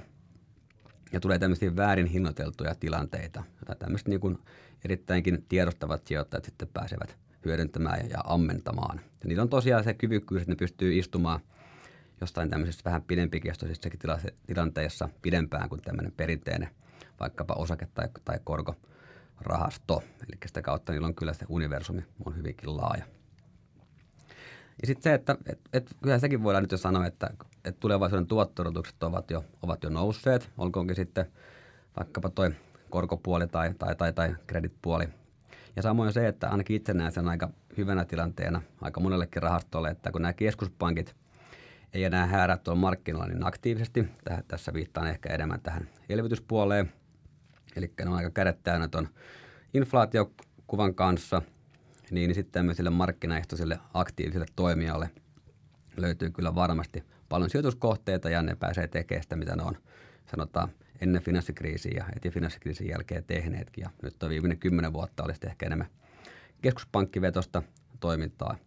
Ja 1.11 1.19
tulee 1.19 1.39
tämmöisiä 1.39 1.75
väärin 1.75 2.05
hinnoiteltuja 2.05 2.75
tilanteita, 2.75 3.43
joita 3.55 3.75
tämmöiset 3.75 4.07
niin 4.07 4.19
kuin 4.19 4.37
erittäinkin 4.85 5.45
tiedostavat 5.49 6.07
sijoittajat 6.07 6.45
sitten 6.45 6.67
pääsevät 6.73 7.17
hyödyntämään 7.45 8.09
ja 8.09 8.17
ammentamaan. 8.23 8.97
Ja 8.97 9.27
niillä 9.27 9.41
on 9.41 9.49
tosiaan 9.49 9.83
se 9.83 9.93
kyvykkyys, 9.93 10.41
että 10.41 10.51
ne 10.51 10.55
pystyy 10.55 10.97
istumaan 10.99 11.39
jostain 12.21 12.49
tämmöisessä 12.49 12.85
vähän 12.85 13.01
pidempikestoisissakin 13.01 13.99
tilanteessa 14.47 15.09
pidempään 15.21 15.69
kuin 15.69 15.81
tämmöinen 15.81 16.13
perinteinen 16.17 16.69
vaikkapa 17.19 17.53
osake 17.53 17.87
tai, 17.93 18.07
tai 18.25 18.39
korko 18.43 18.75
rahasto. 19.41 20.03
Eli 20.13 20.37
sitä 20.45 20.61
kautta 20.61 20.91
niillä 20.91 21.07
on 21.07 21.15
kyllä 21.15 21.33
se 21.33 21.45
universumi 21.49 22.05
on 22.25 22.37
hyvinkin 22.37 22.77
laaja. 22.77 23.05
Ja 24.81 24.87
sitten 24.87 25.03
se, 25.03 25.13
että 25.13 25.37
et, 25.45 25.59
et, 25.73 25.95
kyllä 26.03 26.19
sekin 26.19 26.43
voidaan 26.43 26.63
nyt 26.63 26.71
jo 26.71 26.77
sanoa, 26.77 27.05
että 27.05 27.29
et 27.65 27.79
tulevaisuuden 27.79 28.27
tuottorotukset 28.27 29.03
ovat 29.03 29.31
jo, 29.31 29.45
ovat 29.61 29.83
jo 29.83 29.89
nousseet, 29.89 30.49
olkoonkin 30.57 30.95
sitten 30.95 31.31
vaikkapa 31.97 32.29
toi 32.29 32.51
korkopuoli 32.89 33.47
tai, 33.47 33.73
tai, 33.73 33.95
tai, 33.95 34.13
tai 34.13 34.35
kreditpuoli. 34.47 35.09
Ja 35.75 35.81
samoin 35.81 36.13
se, 36.13 36.27
että 36.27 36.49
ainakin 36.49 36.75
itse 36.75 36.93
näen 36.93 37.11
sen 37.11 37.27
aika 37.27 37.49
hyvänä 37.77 38.05
tilanteena 38.05 38.61
aika 38.81 38.99
monellekin 38.99 39.43
rahastolle, 39.43 39.89
että 39.89 40.11
kun 40.11 40.21
nämä 40.21 40.33
keskuspankit 40.33 41.15
ei 41.93 42.03
enää 42.03 42.25
häärää 42.25 42.57
tuolla 42.57 42.81
markkinoilla 42.81 43.27
niin 43.27 43.47
aktiivisesti, 43.47 44.07
tässä 44.47 44.73
viittaan 44.73 45.07
ehkä 45.07 45.33
enemmän 45.33 45.61
tähän 45.61 45.89
elvytyspuoleen, 46.09 46.93
Eli 47.75 47.93
ne 47.99 48.09
on 48.09 48.15
aika 48.15 48.29
kädet 48.29 48.63
täynnä 48.63 48.87
tuon 48.87 49.09
inflaatiokuvan 49.73 50.95
kanssa, 50.95 51.41
niin 52.11 52.35
sitten 52.35 52.51
tämmöisille 52.51 52.89
markkinaehtoisille 52.89 53.79
aktiivisille 53.93 54.45
toimijoille 54.55 55.09
löytyy 55.97 56.31
kyllä 56.31 56.55
varmasti 56.55 57.03
paljon 57.29 57.49
sijoituskohteita 57.49 58.29
ja 58.29 58.41
ne 58.41 58.55
pääsee 58.55 58.87
tekemään 58.87 59.23
sitä, 59.23 59.35
mitä 59.35 59.55
ne 59.55 59.63
on 59.63 59.77
sanotaan 60.31 60.69
ennen 61.01 61.21
finanssikriisiä 61.21 61.91
ja 61.95 62.05
heti 62.15 62.29
finanssikriisin 62.29 62.87
jälkeen 62.87 63.23
tehneetkin. 63.23 63.81
Ja 63.81 63.89
nyt 64.01 64.23
on 64.23 64.29
viimeinen 64.29 64.59
kymmenen 64.59 64.93
vuotta 64.93 65.23
olisi 65.23 65.47
ehkä 65.47 65.65
enemmän 65.65 65.87
keskuspankkivetosta 66.61 67.63
toimintaa, 67.99 68.57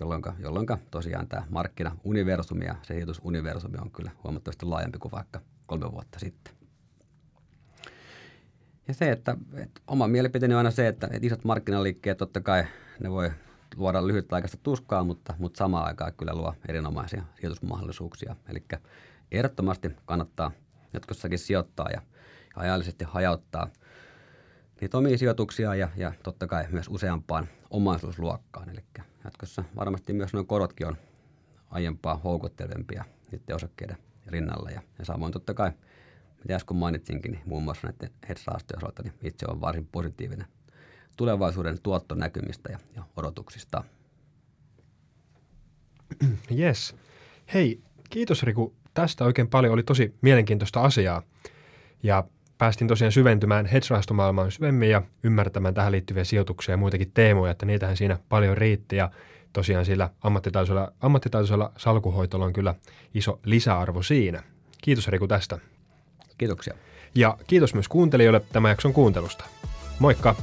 jolloin, 0.00 0.22
jolloin 0.38 0.66
tosiaan 0.90 1.28
tämä 1.28 1.46
markkinauniversumi 1.50 2.64
ja 2.64 2.74
se 2.82 2.94
sijoitusuniversumi 2.94 3.78
on 3.80 3.90
kyllä 3.90 4.10
huomattavasti 4.24 4.66
laajempi 4.66 4.98
kuin 4.98 5.12
vaikka 5.12 5.40
kolme 5.66 5.92
vuotta 5.92 6.18
sitten. 6.18 6.63
Ja 8.88 8.94
se, 8.94 9.10
että, 9.10 9.36
että 9.54 9.80
oma 9.86 10.08
mielipiteeni 10.08 10.54
on 10.54 10.58
aina 10.58 10.70
se, 10.70 10.88
että, 10.88 11.06
että 11.06 11.26
isot 11.26 11.44
markkinaliikkeet 11.44 12.18
totta 12.18 12.40
kai 12.40 12.64
ne 13.00 13.10
voi 13.10 13.30
luoda 13.76 14.06
lyhytaikaista 14.06 14.58
tuskaa, 14.62 15.04
mutta, 15.04 15.34
mutta 15.38 15.58
samaan 15.58 15.86
aikaan 15.86 16.12
kyllä 16.12 16.34
luo 16.34 16.54
erinomaisia 16.68 17.22
sijoitusmahdollisuuksia. 17.40 18.36
Eli 18.48 18.64
ehdottomasti 19.32 19.90
kannattaa 20.04 20.50
jatkossakin 20.92 21.38
sijoittaa 21.38 21.88
ja, 21.90 22.02
ja 22.56 22.62
ajallisesti 22.62 23.04
hajauttaa 23.04 23.68
niitä 24.80 24.98
omia 24.98 25.18
sijoituksia 25.18 25.74
ja, 25.74 25.88
ja 25.96 26.12
totta 26.22 26.46
kai 26.46 26.64
myös 26.70 26.86
useampaan 26.88 27.48
omaisuusluokkaan. 27.70 28.68
Eli 28.68 28.84
jatkossa 29.24 29.64
varmasti 29.76 30.12
myös 30.12 30.32
nuo 30.32 30.44
korotkin 30.44 30.86
on 30.86 30.96
aiempaa 31.70 32.20
houkuttelevempia 32.24 33.04
niiden 33.32 33.56
osakkeiden 33.56 33.96
rinnalla. 34.26 34.70
Ja, 34.70 34.82
ja 34.98 35.04
samoin 35.04 35.32
totta 35.32 35.54
kai 35.54 35.72
mitä 36.44 36.56
äsken 36.56 36.76
mainitsinkin, 36.76 37.32
niin 37.32 37.42
muun 37.46 37.62
muassa 37.62 37.88
näiden 37.88 38.16
hedge 38.28 38.76
osalta, 38.76 39.02
niin 39.02 39.14
itse 39.22 39.46
on 39.48 39.60
varsin 39.60 39.88
positiivinen 39.92 40.46
tulevaisuuden 41.16 41.78
tuottonäkymistä 41.82 42.72
ja, 42.72 42.78
ja 42.96 43.02
odotuksista. 43.16 43.84
Yes. 46.58 46.96
Hei, 47.54 47.80
kiitos 48.10 48.42
Riku 48.42 48.74
tästä 48.94 49.24
oikein 49.24 49.48
paljon. 49.48 49.72
Oli 49.74 49.82
tosi 49.82 50.14
mielenkiintoista 50.20 50.80
asiaa. 50.80 51.22
Ja 52.02 52.24
päästiin 52.58 52.88
tosiaan 52.88 53.12
syventymään 53.12 53.66
hedge-rahastomaailmaan 53.66 54.50
syvemmin 54.50 54.90
ja 54.90 55.02
ymmärtämään 55.22 55.74
tähän 55.74 55.92
liittyviä 55.92 56.24
sijoituksia 56.24 56.72
ja 56.72 56.76
muitakin 56.76 57.10
teemoja, 57.14 57.50
että 57.52 57.66
niitähän 57.66 57.96
siinä 57.96 58.18
paljon 58.28 58.56
riitti. 58.56 58.96
Ja 58.96 59.10
tosiaan 59.52 59.84
sillä 59.84 60.10
ammattitaitoisella, 60.22 60.92
ammattitaitoisella 61.00 61.72
salkuhoitolla 61.76 62.44
on 62.44 62.52
kyllä 62.52 62.74
iso 63.14 63.40
lisäarvo 63.44 64.02
siinä. 64.02 64.42
Kiitos 64.82 65.08
Riku 65.08 65.28
tästä. 65.28 65.58
Kiitoksia. 66.38 66.74
Ja 67.14 67.38
kiitos 67.46 67.74
myös 67.74 67.88
kuuntelijoille 67.88 68.40
tämän 68.52 68.68
jakson 68.68 68.92
kuuntelusta. 68.92 69.44
Moikka! 69.98 70.36